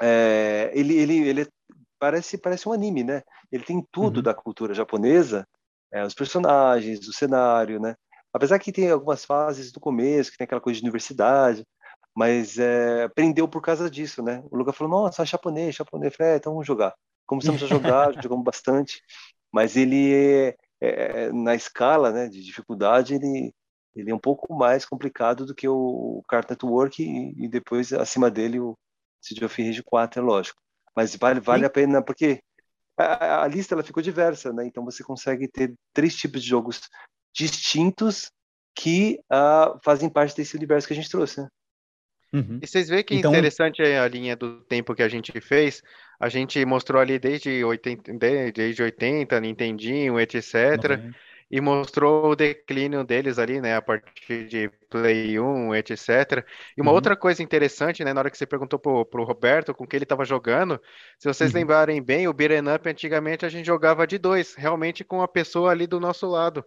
[0.00, 1.48] é, ele, ele, ele
[2.02, 3.22] parece, parece um anime, né?
[3.52, 4.22] Ele tem tudo uhum.
[4.24, 5.46] da cultura japonesa,
[5.92, 7.94] é, os personagens, o cenário, né?
[8.32, 11.64] Apesar que tem algumas fases do começo, que tem aquela coisa de universidade,
[12.12, 14.42] mas é, prendeu por causa disso, né?
[14.50, 16.12] O Luca falou, nossa, japonês, japonês.
[16.12, 16.92] Eu falei, é, então vamos jogar.
[17.24, 19.00] Começamos a jogar, jogamos bastante,
[19.52, 23.54] mas ele, é, é, na escala né, de dificuldade, ele,
[23.94, 28.28] ele é um pouco mais complicado do que o Cartoon Network e, e depois, acima
[28.28, 28.76] dele, o
[29.20, 30.60] City of Rage 4, é lógico.
[30.94, 32.40] Mas vale, vale a pena, porque
[32.96, 34.66] a, a, lista ela ficou diversa, né?
[34.66, 36.80] Então você consegue ter três tipos de jogos
[37.34, 38.30] distintos
[38.74, 41.48] que uh, fazem parte desse universo que a gente trouxe, né?
[42.32, 42.58] Uhum.
[42.62, 43.30] E vocês veem que então...
[43.30, 45.82] interessante a linha do tempo que a gente fez.
[46.18, 50.44] A gente mostrou ali desde 80, desde 80 Nintendinho, etc.
[50.98, 51.12] Uhum.
[51.52, 53.76] E mostrou o declínio deles ali, né?
[53.76, 56.42] A partir de Play 1, etc.
[56.74, 56.94] E uma uhum.
[56.94, 58.14] outra coisa interessante, né?
[58.14, 60.80] Na hora que você perguntou pro, pro Roberto com que ele estava jogando,
[61.18, 61.60] se vocês uhum.
[61.60, 65.70] lembrarem bem, o Beat'em Up antigamente a gente jogava de dois, realmente com a pessoa
[65.70, 66.64] ali do nosso lado.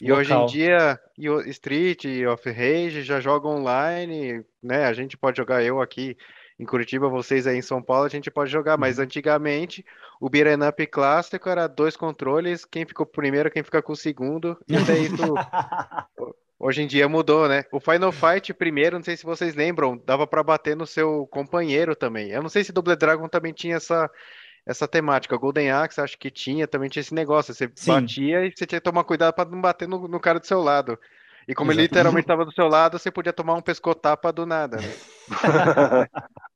[0.00, 0.20] E Local.
[0.20, 4.86] hoje em dia, o Street e Off Rage já jogam online, né?
[4.86, 6.16] A gente pode jogar eu aqui
[6.60, 9.04] em Curitiba, vocês aí em São Paulo, a gente pode jogar, mas uhum.
[9.04, 9.82] antigamente
[10.20, 14.58] o Beat'em Up clássico era dois controles, quem ficou primeiro, quem fica com o segundo,
[14.68, 15.16] e até isso
[16.60, 17.64] hoje em dia mudou, né?
[17.72, 21.96] O Final Fight primeiro, não sei se vocês lembram, dava para bater no seu companheiro
[21.96, 22.30] também.
[22.30, 24.10] Eu não sei se Double Dragon também tinha essa
[24.66, 25.38] essa temática.
[25.38, 27.54] Golden Axe, acho que tinha, também tinha esse negócio.
[27.54, 27.92] Você Sim.
[27.92, 30.60] batia e você tinha que tomar cuidado para não bater no, no, cara do seu
[30.60, 30.98] lado.
[31.48, 34.76] E como ele literalmente estava do seu lado, você podia tomar um pescotapa do nada.
[34.76, 34.88] Né?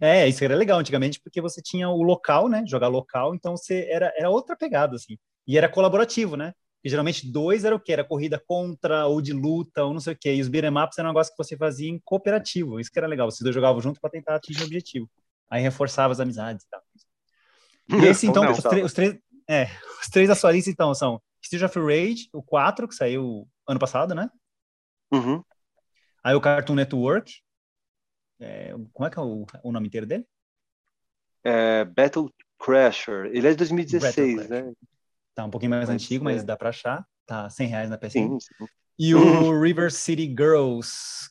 [0.00, 2.64] é, isso era legal antigamente, porque você tinha o local, né?
[2.66, 5.18] Jogar local, então você era, era outra pegada, assim.
[5.46, 6.52] E era colaborativo, né?
[6.82, 7.92] E geralmente dois era o que?
[7.92, 10.34] Era corrida contra, ou de luta, ou não sei o quê.
[10.34, 12.78] E os beat'em ups era um negócio que você fazia em cooperativo.
[12.78, 13.30] Isso que era legal.
[13.30, 15.10] Vocês dois jogavam junto para tentar atingir o objetivo.
[15.50, 16.82] Aí reforçava as amizades e tal.
[17.88, 19.18] E esse, então, os, os, três,
[19.48, 19.64] é,
[20.00, 23.80] os três da sua lista, então, são Street of Rage, o 4, que saiu ano
[23.80, 24.28] passado, né?
[25.10, 25.42] Uhum.
[26.22, 27.43] Aí o Cartoon Network.
[28.40, 30.26] É, como é que é o, o nome inteiro dele?
[31.42, 33.26] É, Battle Crasher.
[33.26, 34.72] Ele é de 2016, né?
[35.34, 36.44] Tá um pouquinho mais mas, antigo, mas é.
[36.44, 37.06] dá pra achar.
[37.26, 38.38] Tá 100 reais na PSN.
[38.98, 39.20] E o
[39.60, 41.28] River City Girls,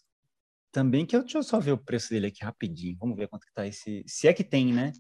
[0.73, 2.97] também, que eu, deixa eu só ver o preço dele aqui rapidinho.
[2.99, 4.03] Vamos ver quanto que tá esse.
[4.07, 4.91] Se é que tem, né?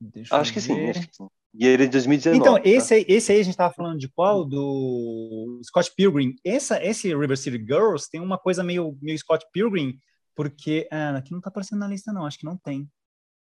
[0.00, 1.28] Deixa acho, que sim, acho que sim.
[1.52, 2.38] E ele é de 2019.
[2.40, 2.68] Então, tá?
[2.68, 4.44] esse, aí, esse aí a gente tava falando de qual?
[4.44, 6.34] Do Scott Pilgrim.
[6.44, 9.98] Essa, esse River City Girls tem uma coisa meio, meio Scott Pilgrim,
[10.34, 10.88] porque.
[10.90, 12.26] Ah, aqui não tá aparecendo na lista, não.
[12.26, 12.88] Acho que não tem.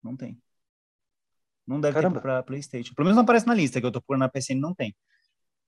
[0.03, 0.39] Não tem.
[1.67, 2.17] Não deve Caramba.
[2.17, 2.95] ter para PlayStation.
[2.95, 4.95] Pelo menos não aparece na lista que eu tô por na PSN, não tem.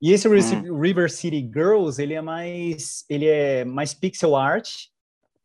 [0.01, 0.81] E esse hum.
[0.81, 4.69] River City Girls, ele é mais, ele é mais pixel art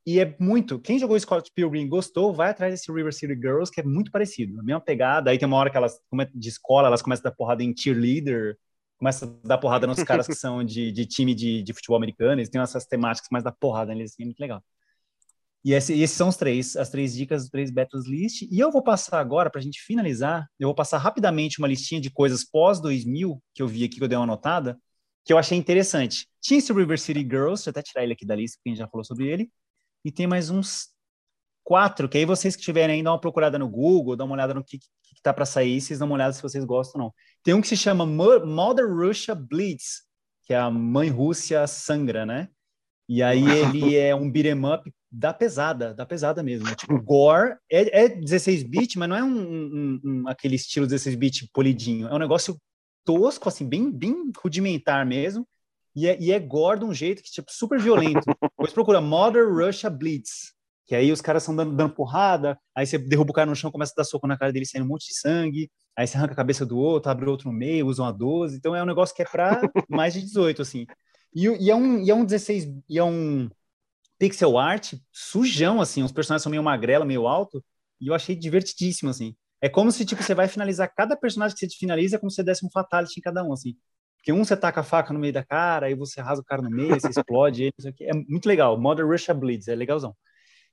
[0.05, 0.79] e é muito.
[0.79, 4.59] Quem jogou Scott Pilgrim gostou, vai atrás desse River City Girls, que é muito parecido.
[4.59, 5.31] A mesma pegada.
[5.31, 5.99] Aí tem uma hora que elas,
[6.35, 8.57] de escola, elas começam a dar porrada em cheerleader,
[8.99, 12.39] começam a dar porrada nos caras que são de, de time de, de, futebol americano.
[12.39, 14.63] Eles têm essas temáticas mais da porrada neles, assim, é muito legal.
[15.63, 18.41] E, esse, esses são os três, as três dicas dos três Battles List.
[18.51, 22.01] E eu vou passar agora, para a gente finalizar, eu vou passar rapidamente uma listinha
[22.01, 24.77] de coisas pós-2000 que eu vi aqui, que eu dei uma anotada,
[25.25, 26.27] que eu achei interessante.
[26.41, 28.71] Tinha esse River City Girls, deixa eu até tirar ele aqui da lista, porque a
[28.71, 29.49] gente já falou sobre ele
[30.03, 30.89] e tem mais uns
[31.63, 34.53] quatro, que aí vocês que tiverem aí, dá uma procurada no Google, dá uma olhada
[34.53, 37.07] no que, que, que tá para sair, vocês dão uma olhada se vocês gostam ou
[37.07, 37.13] não.
[37.41, 40.03] Tem um que se chama Mother Russia Bleeds,
[40.43, 42.49] que é a Mãe Rússia Sangra, né?
[43.07, 46.67] E aí ele é um beat'em up da pesada, da pesada mesmo.
[46.67, 46.73] Né?
[46.73, 52.07] Tipo, gore é, é 16-bit, mas não é um, um, um, aquele estilo 16-bit polidinho.
[52.07, 52.59] É um negócio
[53.05, 55.47] tosco, assim, bem, bem rudimentar mesmo.
[55.95, 58.21] E é, e é gore de um jeito que, tipo, super violento.
[58.41, 60.51] Depois procura Mother Russia Blitz.
[60.87, 63.71] Que aí os caras estão dando, dando, porrada, aí você derruba o cara no chão,
[63.71, 66.33] começa a dar soco na cara dele, saindo um monte de sangue, aí você arranca
[66.33, 68.57] a cabeça do outro, abre outro no meio, usa uma 12.
[68.57, 70.85] Então é um negócio que é pra mais de 18, assim.
[71.33, 73.49] E, e, é um, e é um 16, e é um
[74.23, 76.01] pixel art sujão, assim.
[76.01, 77.61] Os personagens são meio magrelo, meio alto,
[77.99, 79.35] e eu achei divertidíssimo, assim.
[79.61, 82.37] É como se, tipo, você vai finalizar cada personagem que você finaliza, é como se
[82.37, 83.75] você desse um fatality em cada um, assim.
[84.17, 86.61] Porque um você taca a faca no meio da cara, aí você rasga o cara
[86.61, 88.79] no meio, você explode ele, É muito legal.
[88.79, 90.15] Mother Russia Bleeds, é legalzão.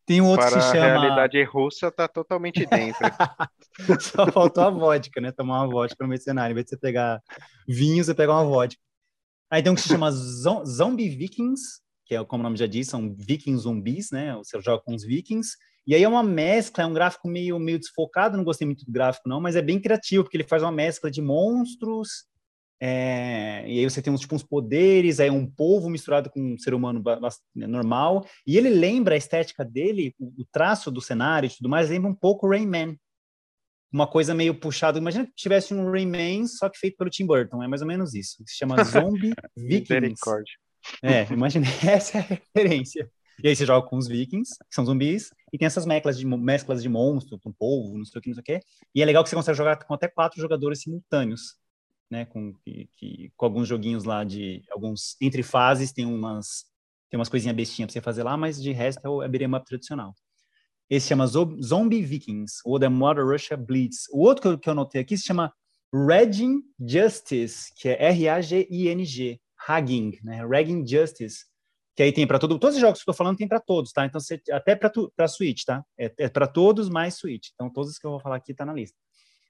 [0.06, 1.00] Tem um outro Para que se a chama.
[1.00, 3.00] realidade russa, tá totalmente dentro.
[4.00, 5.32] Só faltou a vodka, né?
[5.32, 6.52] Tomar uma vodka no meio do cenário.
[6.52, 7.20] Em vez de você pegar
[7.68, 8.80] vinho, você pega uma vodka.
[9.50, 11.80] Aí tem um que se chama Zo- Zombie Vikings,
[12.10, 14.34] que é como o nome já diz, são vikings zumbis, né?
[14.34, 15.56] Você joga com os vikings.
[15.86, 18.90] E aí é uma mescla, é um gráfico meio, meio desfocado, não gostei muito do
[18.90, 22.24] gráfico, não, mas é bem criativo, porque ele faz uma mescla de monstros,
[22.80, 26.40] é, e aí você tem uns, tipo, uns poderes, aí é um povo misturado com
[26.40, 31.00] um ser humano bas- normal, e ele lembra a estética dele, o, o traço do
[31.00, 32.98] cenário e tudo mais, lembra um pouco Rayman.
[33.92, 34.98] Uma coisa meio puxada.
[34.98, 38.14] Imagina que tivesse um Rayman, só que feito pelo Tim Burton, é mais ou menos
[38.14, 38.42] isso.
[38.46, 40.20] Se chama Zombie Vikings.
[41.02, 43.10] É, imagina, essa é a referência.
[43.42, 46.26] E aí você joga com os vikings, que são zumbis, e tem essas mesclas de,
[46.26, 48.60] mesclas de monstro, com polvo, não sei o que, não sei o que.
[48.94, 51.56] E é legal que você consegue jogar com até quatro jogadores simultâneos,
[52.10, 52.26] né?
[52.26, 54.62] Com, que, que- com alguns joguinhos lá de...
[54.70, 55.16] Alguns...
[55.20, 56.66] Entre fases tem umas...
[57.08, 59.50] Tem umas coisinhas bestinhas pra você fazer lá, mas de resto é o é beat'em
[59.64, 60.14] tradicional.
[60.88, 64.06] Esse chama Zo- Zombie Vikings, ou The Mother Russia Bleeds.
[64.12, 65.52] O outro que eu, que eu aqui se chama
[65.92, 70.46] Regging Justice, que é R-A-G-I-N-G, Hagging, né?
[70.46, 71.44] Regging Justice,
[71.96, 73.92] que aí tem para todo, todos os jogos que eu tô falando tem para todos,
[73.92, 74.06] tá?
[74.06, 75.84] Então você, até para Switch, tá?
[75.98, 77.48] É, é para todos mais Switch.
[77.54, 78.96] Então todos que eu vou falar aqui tá na lista.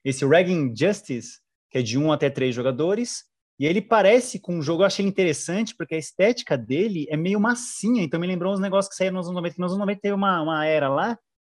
[0.04, 1.38] Esse Regging Justice,
[1.70, 3.24] que é de um até três jogadores,
[3.60, 7.38] e ele parece com um jogo, eu achei interessante, porque a estética dele é meio
[7.38, 10.00] massinha, então me lembrou uns negócios que saíram nos anos 90, que nos anos 90
[10.00, 11.18] teve uma, uma era lá,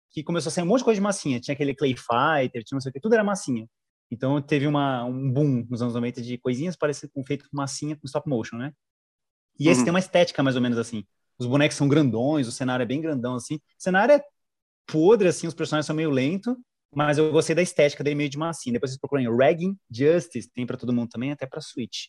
[0.09, 2.75] que começou a sair um monte de coisa de massinha, tinha aquele Clay Fighter, tinha
[2.75, 3.67] não sei o que, tudo era massinha.
[4.11, 7.95] Então teve uma, um boom nos anos 90 de coisinhas parecidas com feito com massinha
[7.95, 8.73] com stop motion, né?
[9.59, 9.85] E esse Uhum.
[9.85, 11.05] tem uma estética mais ou menos assim.
[11.39, 13.55] Os bonecos são grandões, o cenário é bem grandão assim.
[13.55, 14.21] O cenário é
[14.87, 16.57] podre assim, os personagens são meio lento,
[16.93, 18.73] mas eu gostei da estética dele meio de massinha.
[18.73, 22.07] Depois vocês procurem Ragging Justice, tem para todo mundo também, até para Switch.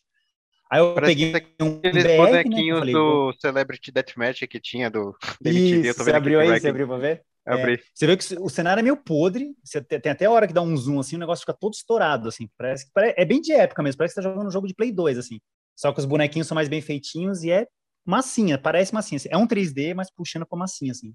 [0.71, 5.17] Aí eu Parece peguei um Aqueles né, bonequinhos falei, do Celebrity Deathmatch que tinha do
[5.45, 7.25] MTV, eu Isso, tô você vendo aqui abriu aí, você abriu pra ver?
[7.47, 7.79] Abri.
[7.95, 10.53] Você vê que o cenário é meio podre, você te- tem até a hora que
[10.55, 13.53] dá um zoom assim, o negócio fica todo estourado, assim, parece que é bem de
[13.53, 15.41] época mesmo, parece que você tá jogando um jogo de Play 2, assim.
[15.77, 17.67] Só que os bonequinhos são mais bem feitinhos e é
[18.05, 19.17] massinha, parece massinha.
[19.17, 19.29] assim.
[19.31, 21.15] É um 3D, mas puxando pra massinha, assim.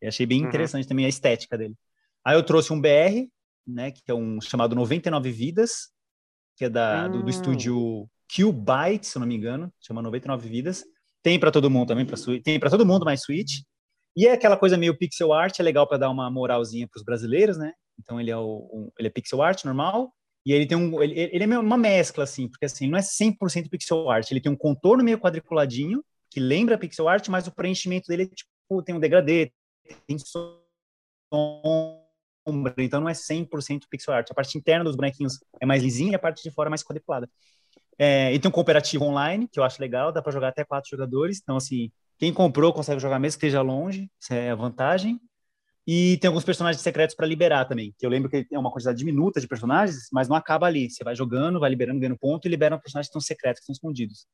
[0.00, 0.48] Eu achei bem Uhum.
[0.48, 1.74] interessante também a estética dele.
[2.24, 3.28] Aí eu trouxe um BR,
[3.66, 5.88] né, que é um chamado 99 Vidas,
[6.56, 7.30] que é da, do, do Hum.
[7.30, 10.84] estúdio Qbyte, se eu não me engano, chama 99 Vidas.
[11.22, 13.62] Tem para todo mundo também, Switch- tem para todo mundo mais Switch.
[14.18, 17.04] E é aquela coisa meio pixel art, é legal para dar uma moralzinha para os
[17.04, 17.72] brasileiros, né?
[18.00, 20.12] Então ele é o um- ele é pixel art normal
[20.44, 23.70] e ele tem um ele, ele é uma mescla assim, porque assim, não é 100%
[23.70, 28.08] pixel art, ele tem um contorno meio quadriculadinho que lembra pixel art, mas o preenchimento
[28.08, 29.52] dele é tipo tem um degradê,
[30.06, 30.58] tem sombra,
[32.78, 34.28] então não é 100% pixel art.
[34.30, 36.82] A parte interna dos bonequinhos é mais lisinha e a parte de fora é mais
[36.82, 37.30] quadriculada.
[37.98, 40.88] É, e tem um cooperativo online, que eu acho legal, dá para jogar até quatro
[40.90, 41.38] jogadores.
[41.42, 45.20] Então, assim, quem comprou consegue jogar mesmo que esteja longe, isso é a vantagem.
[45.86, 48.98] E tem alguns personagens secretos para liberar também, que eu lembro que é uma quantidade
[48.98, 50.90] diminuta de personagens, mas não acaba ali.
[50.90, 53.72] Você vai jogando, vai liberando, ganhando ponto e libera personagens que estão secretos, que estão
[53.72, 54.26] escondidos.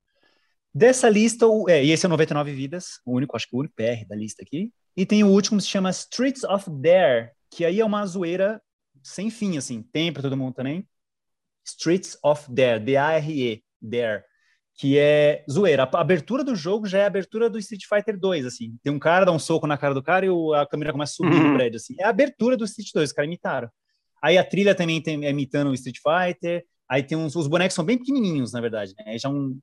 [0.75, 3.61] Dessa lista, o- é, e esse é o 99 Vidas, o único, acho que o
[3.61, 4.73] único PR da lista aqui.
[4.97, 8.61] E tem o último que se chama Streets of Dare, que aí é uma zoeira
[9.03, 9.83] sem fim, assim.
[9.93, 10.89] Tem para todo mundo também.
[11.65, 14.25] Streets of Dare, D-A-R-E, Dare,
[14.77, 15.85] que é zoeira.
[15.85, 18.77] A abertura do jogo já é a abertura do Street Fighter 2, assim.
[18.83, 21.13] Tem um cara, dá um soco na cara do cara e o- a câmera começa
[21.13, 21.55] a subir no Uhum.
[21.55, 21.95] prédio, assim.
[21.99, 23.69] É a abertura do Street 2, os caras imitaram.
[24.23, 26.65] Aí a trilha também tem, é imitando o Street Fighter.
[26.89, 29.17] Aí tem uns, os bonecos são bem pequenininhos, na verdade, né?
[29.17, 29.57] Já um,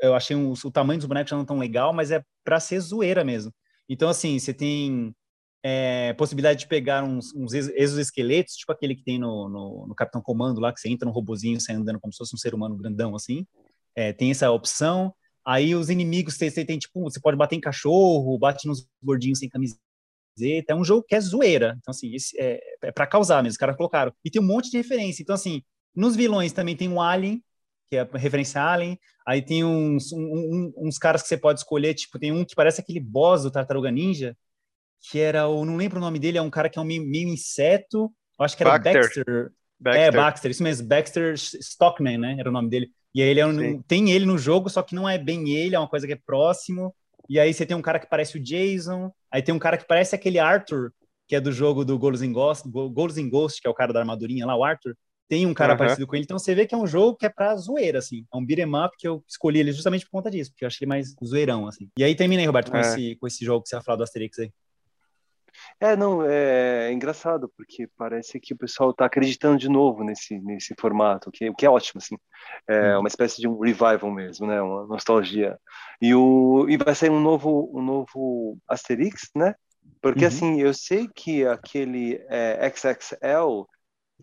[0.00, 2.80] eu achei um, o tamanho dos bonecos já não tão legal, mas é pra ser
[2.80, 3.52] zoeira mesmo.
[3.88, 5.14] Então, assim, você tem
[5.62, 9.94] é, possibilidade de pegar uns, uns ex- exoesqueletos, tipo aquele que tem no, no, no
[9.94, 12.54] Capitão Comando lá, que você entra no robozinho, sai andando como se fosse um ser
[12.54, 13.46] humano grandão, assim.
[13.94, 15.14] É, tem essa opção.
[15.44, 19.38] Aí os inimigos, você, você tem, tipo, você pode bater em cachorro, bate nos gordinhos
[19.40, 19.80] sem camiseta.
[20.68, 21.76] É um jogo que é zoeira.
[21.80, 24.12] Então, assim, esse é, é para causar mesmo, os caras colocaram.
[24.24, 25.22] E tem um monte de referência.
[25.22, 25.62] Então, assim,
[25.94, 27.42] nos vilões também tem um Alien,
[27.90, 28.98] que é referência a Alien.
[29.26, 32.54] Aí tem uns, um- um- uns caras que você pode escolher, tipo, tem um que
[32.54, 34.36] parece aquele boss do Tartaruga Ninja,
[35.10, 37.04] que era o, não lembro o nome dele, é um cara que é um meio,
[37.04, 39.02] meio inseto, eu acho que era Baxter.
[39.02, 39.52] Baxter.
[39.78, 40.02] Baxter.
[40.02, 42.90] É, Baxter, isso mesmo, Baxter Stockman, né, era o nome dele.
[43.14, 45.74] E aí ele é um, tem ele no jogo, só que não é bem ele,
[45.74, 46.94] é uma coisa que é próximo.
[47.28, 49.86] E aí você tem um cara que parece o Jason, aí tem um cara que
[49.86, 50.92] parece aquele Arthur,
[51.28, 53.74] que é do jogo do Goals in Ghost, Go- Goals in Ghost, que é o
[53.74, 54.96] cara da armadurinha lá, o Arthur.
[55.28, 55.78] Tem um cara Aham.
[55.78, 58.26] parecido com ele, então você vê que é um jogo que é pra zoeira, assim.
[58.32, 60.84] É um beat'em up que eu escolhi ele justamente por conta disso, porque eu achei
[60.84, 61.88] ele mais zoeirão, assim.
[61.98, 62.80] E aí terminei, Roberto, com, É.
[62.80, 64.50] esse, com esse jogo que você vai falar do Asterix aí.
[65.82, 70.76] É, não, é engraçado, porque parece que o pessoal está acreditando de novo nesse, nesse
[70.78, 72.16] formato, que, o que é ótimo, assim.
[72.68, 73.00] É Uhum.
[73.00, 74.62] uma espécie de um revival mesmo, né?
[74.62, 75.58] Uma nostalgia.
[76.00, 79.56] E, o, e vai sair um novo, um novo Asterix, né?
[80.00, 80.28] Porque uhum.
[80.28, 83.64] assim, eu sei que aquele é, XXL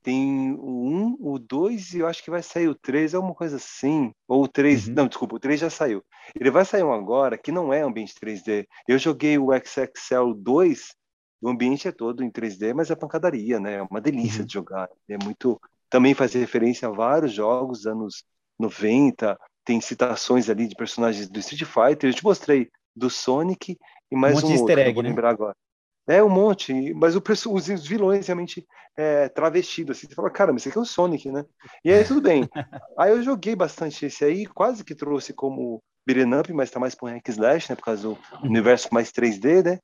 [0.01, 3.35] tem o 1, o 2 e eu acho que vai sair o 3, é uma
[3.35, 4.13] coisa assim.
[4.29, 4.93] Ou o 3, uhum.
[4.93, 6.01] não, desculpa, o 3 já saiu.
[6.39, 8.65] Ele vai sair um agora que não é ambiente 3D.
[8.87, 10.97] Eu joguei o XXL 2,
[11.41, 13.75] o ambiente é todo em 3D, mas é pancadaria, né?
[13.75, 14.45] É uma delícia uhum.
[14.45, 14.89] de jogar.
[15.07, 15.59] É muito.
[15.89, 18.23] Também faz referência a vários jogos dos anos
[18.59, 22.09] 90, tem citações ali de personagens do Street Fighter.
[22.09, 23.77] Eu te mostrei do Sonic
[24.11, 25.09] e mais um, monte um de easter egg, vou né?
[25.09, 25.55] lembrar agora.
[26.07, 28.65] É um monte, mas o, os, os vilões realmente
[28.97, 31.45] é, travestidos, assim, você fala, cara, mas esse aqui é o Sonic, né?
[31.85, 32.49] E aí tudo bem.
[32.97, 36.97] aí eu joguei bastante esse aí, quase que trouxe como beat'em up, mas tá mais
[37.01, 38.17] um hack slash, né, por causa do uhum.
[38.43, 39.79] universo mais 3D, né?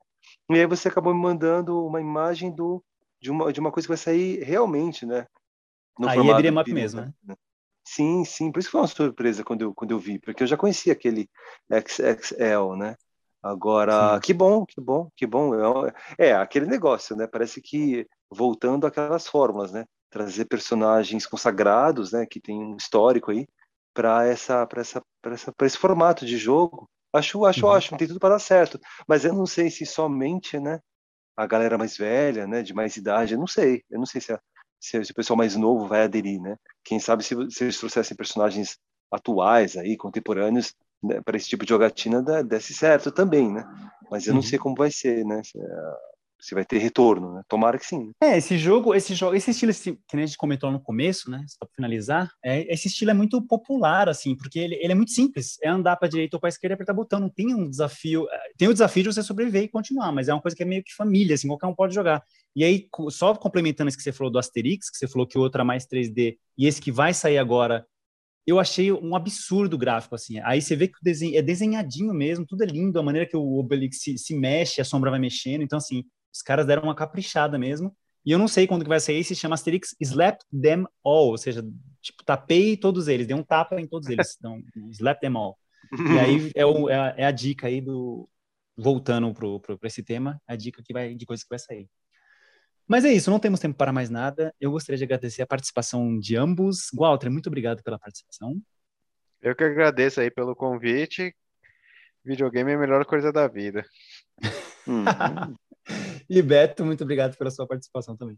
[0.49, 2.83] E aí você acabou me mandando uma imagem do,
[3.19, 5.27] de, uma, de uma coisa que vai sair realmente, né?
[5.97, 7.13] No aí é beat'em up mesmo, né?
[7.23, 7.35] né?
[7.83, 10.57] Sim, sim, por isso foi uma surpresa quando eu, quando eu vi, porque eu já
[10.57, 11.29] conhecia aquele
[11.69, 12.95] XXL, né?
[13.45, 14.21] Agora, Sim.
[14.21, 15.53] que bom, que bom, que bom.
[15.85, 15.93] É,
[16.29, 17.27] é, aquele negócio, né?
[17.27, 19.85] Parece que voltando àquelas fórmulas, né?
[20.09, 22.25] Trazer personagens consagrados, né?
[22.25, 23.47] Que tem um histórico aí
[23.93, 26.89] para essa, essa, essa, para esse formato de jogo.
[27.15, 27.71] Acho, acho, uhum.
[27.71, 28.79] acho, tem tudo para dar certo.
[29.07, 30.79] Mas eu não sei se somente, né?
[31.37, 32.61] A galera mais velha, né?
[32.61, 33.83] De mais idade, eu não sei.
[33.89, 34.39] Eu não sei se, a,
[34.79, 36.57] se, se o pessoal mais novo vai aderir, né?
[36.83, 38.77] Quem sabe se, se eles trouxessem personagens
[39.11, 43.65] atuais aí, contemporâneos, né, para esse tipo de jogatina desse certo também, né?
[44.09, 44.47] Mas eu não uhum.
[44.47, 45.41] sei como vai ser, né?
[46.45, 47.41] Se, vai ter retorno, né?
[47.47, 48.07] Tomara que sim.
[48.07, 48.11] Né?
[48.21, 51.43] É, esse jogo, esse jogo, esse estilo esse, que a gente comentou no começo, né?
[51.47, 55.11] Só para finalizar, é, esse estilo é muito popular, assim, porque ele, ele é muito
[55.11, 55.57] simples.
[55.63, 57.19] É andar para direita ou para esquerda e apertar botão.
[57.19, 58.27] Não tem um desafio.
[58.29, 60.65] É, tem o desafio de você sobreviver e continuar, mas é uma coisa que é
[60.65, 62.21] meio que família, assim, qualquer um pode jogar.
[62.55, 65.41] E aí, só complementando isso que você falou do Asterix, que você falou que o
[65.41, 67.85] outro é mais 3D, e esse que vai sair agora
[68.47, 70.39] eu achei um absurdo gráfico, assim.
[70.41, 73.35] Aí você vê que o desenho é desenhadinho mesmo, tudo é lindo, a maneira que
[73.35, 75.63] o Obelix se, se mexe, a sombra vai mexendo.
[75.63, 76.03] Então, assim,
[76.35, 77.95] os caras deram uma caprichada mesmo.
[78.25, 81.37] E eu não sei quando que vai sair, se chama Asterix Slap Them All, ou
[81.37, 81.63] seja,
[82.01, 84.35] tipo, tapei todos eles, dei um tapa em todos eles.
[84.39, 84.61] Então,
[84.91, 85.57] slap them all.
[86.17, 88.27] E aí é, o, é, a, é a dica aí do.
[88.77, 91.87] Voltando para esse tema, a dica que vai, de coisa que vai sair.
[92.85, 94.53] Mas é isso, não temos tempo para mais nada.
[94.59, 96.89] Eu gostaria de agradecer a participação de ambos.
[96.93, 98.61] Walter, muito obrigado pela participação.
[99.41, 101.33] Eu que agradeço aí pelo convite.
[102.25, 103.85] Videogame é a melhor coisa da vida.
[104.85, 105.05] Hum.
[106.29, 108.37] e Beto, muito obrigado pela sua participação também.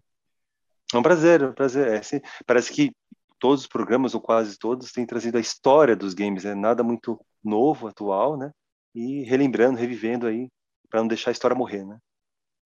[0.94, 1.88] É um prazer, é um prazer.
[1.88, 2.92] É, sim, parece que
[3.40, 6.62] todos os programas, ou quase todos, têm trazido a história dos games, é né?
[6.62, 8.52] nada muito novo, atual, né?
[8.96, 10.50] E relembrando, revivendo aí,
[10.90, 11.98] para não deixar a história morrer, né?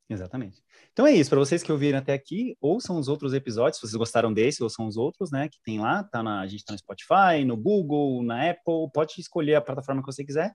[0.10, 0.62] Exatamente.
[0.92, 3.96] Então é isso, para vocês que ouviram até aqui, ouçam os outros episódios, se vocês
[3.96, 6.80] gostaram desse, ouçam os outros, né, que tem lá, tá na, a gente tá no
[6.80, 10.54] Spotify, no Google, na Apple, pode escolher a plataforma que você quiser.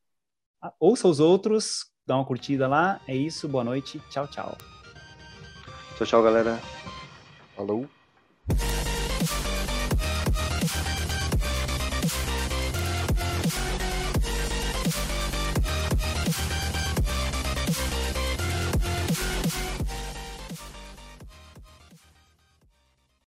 [0.78, 3.00] Ouça os outros, dá uma curtida lá.
[3.06, 4.56] É isso, boa noite, tchau, tchau.
[5.96, 6.60] Tchau, tchau, galera.
[7.56, 7.88] Falou.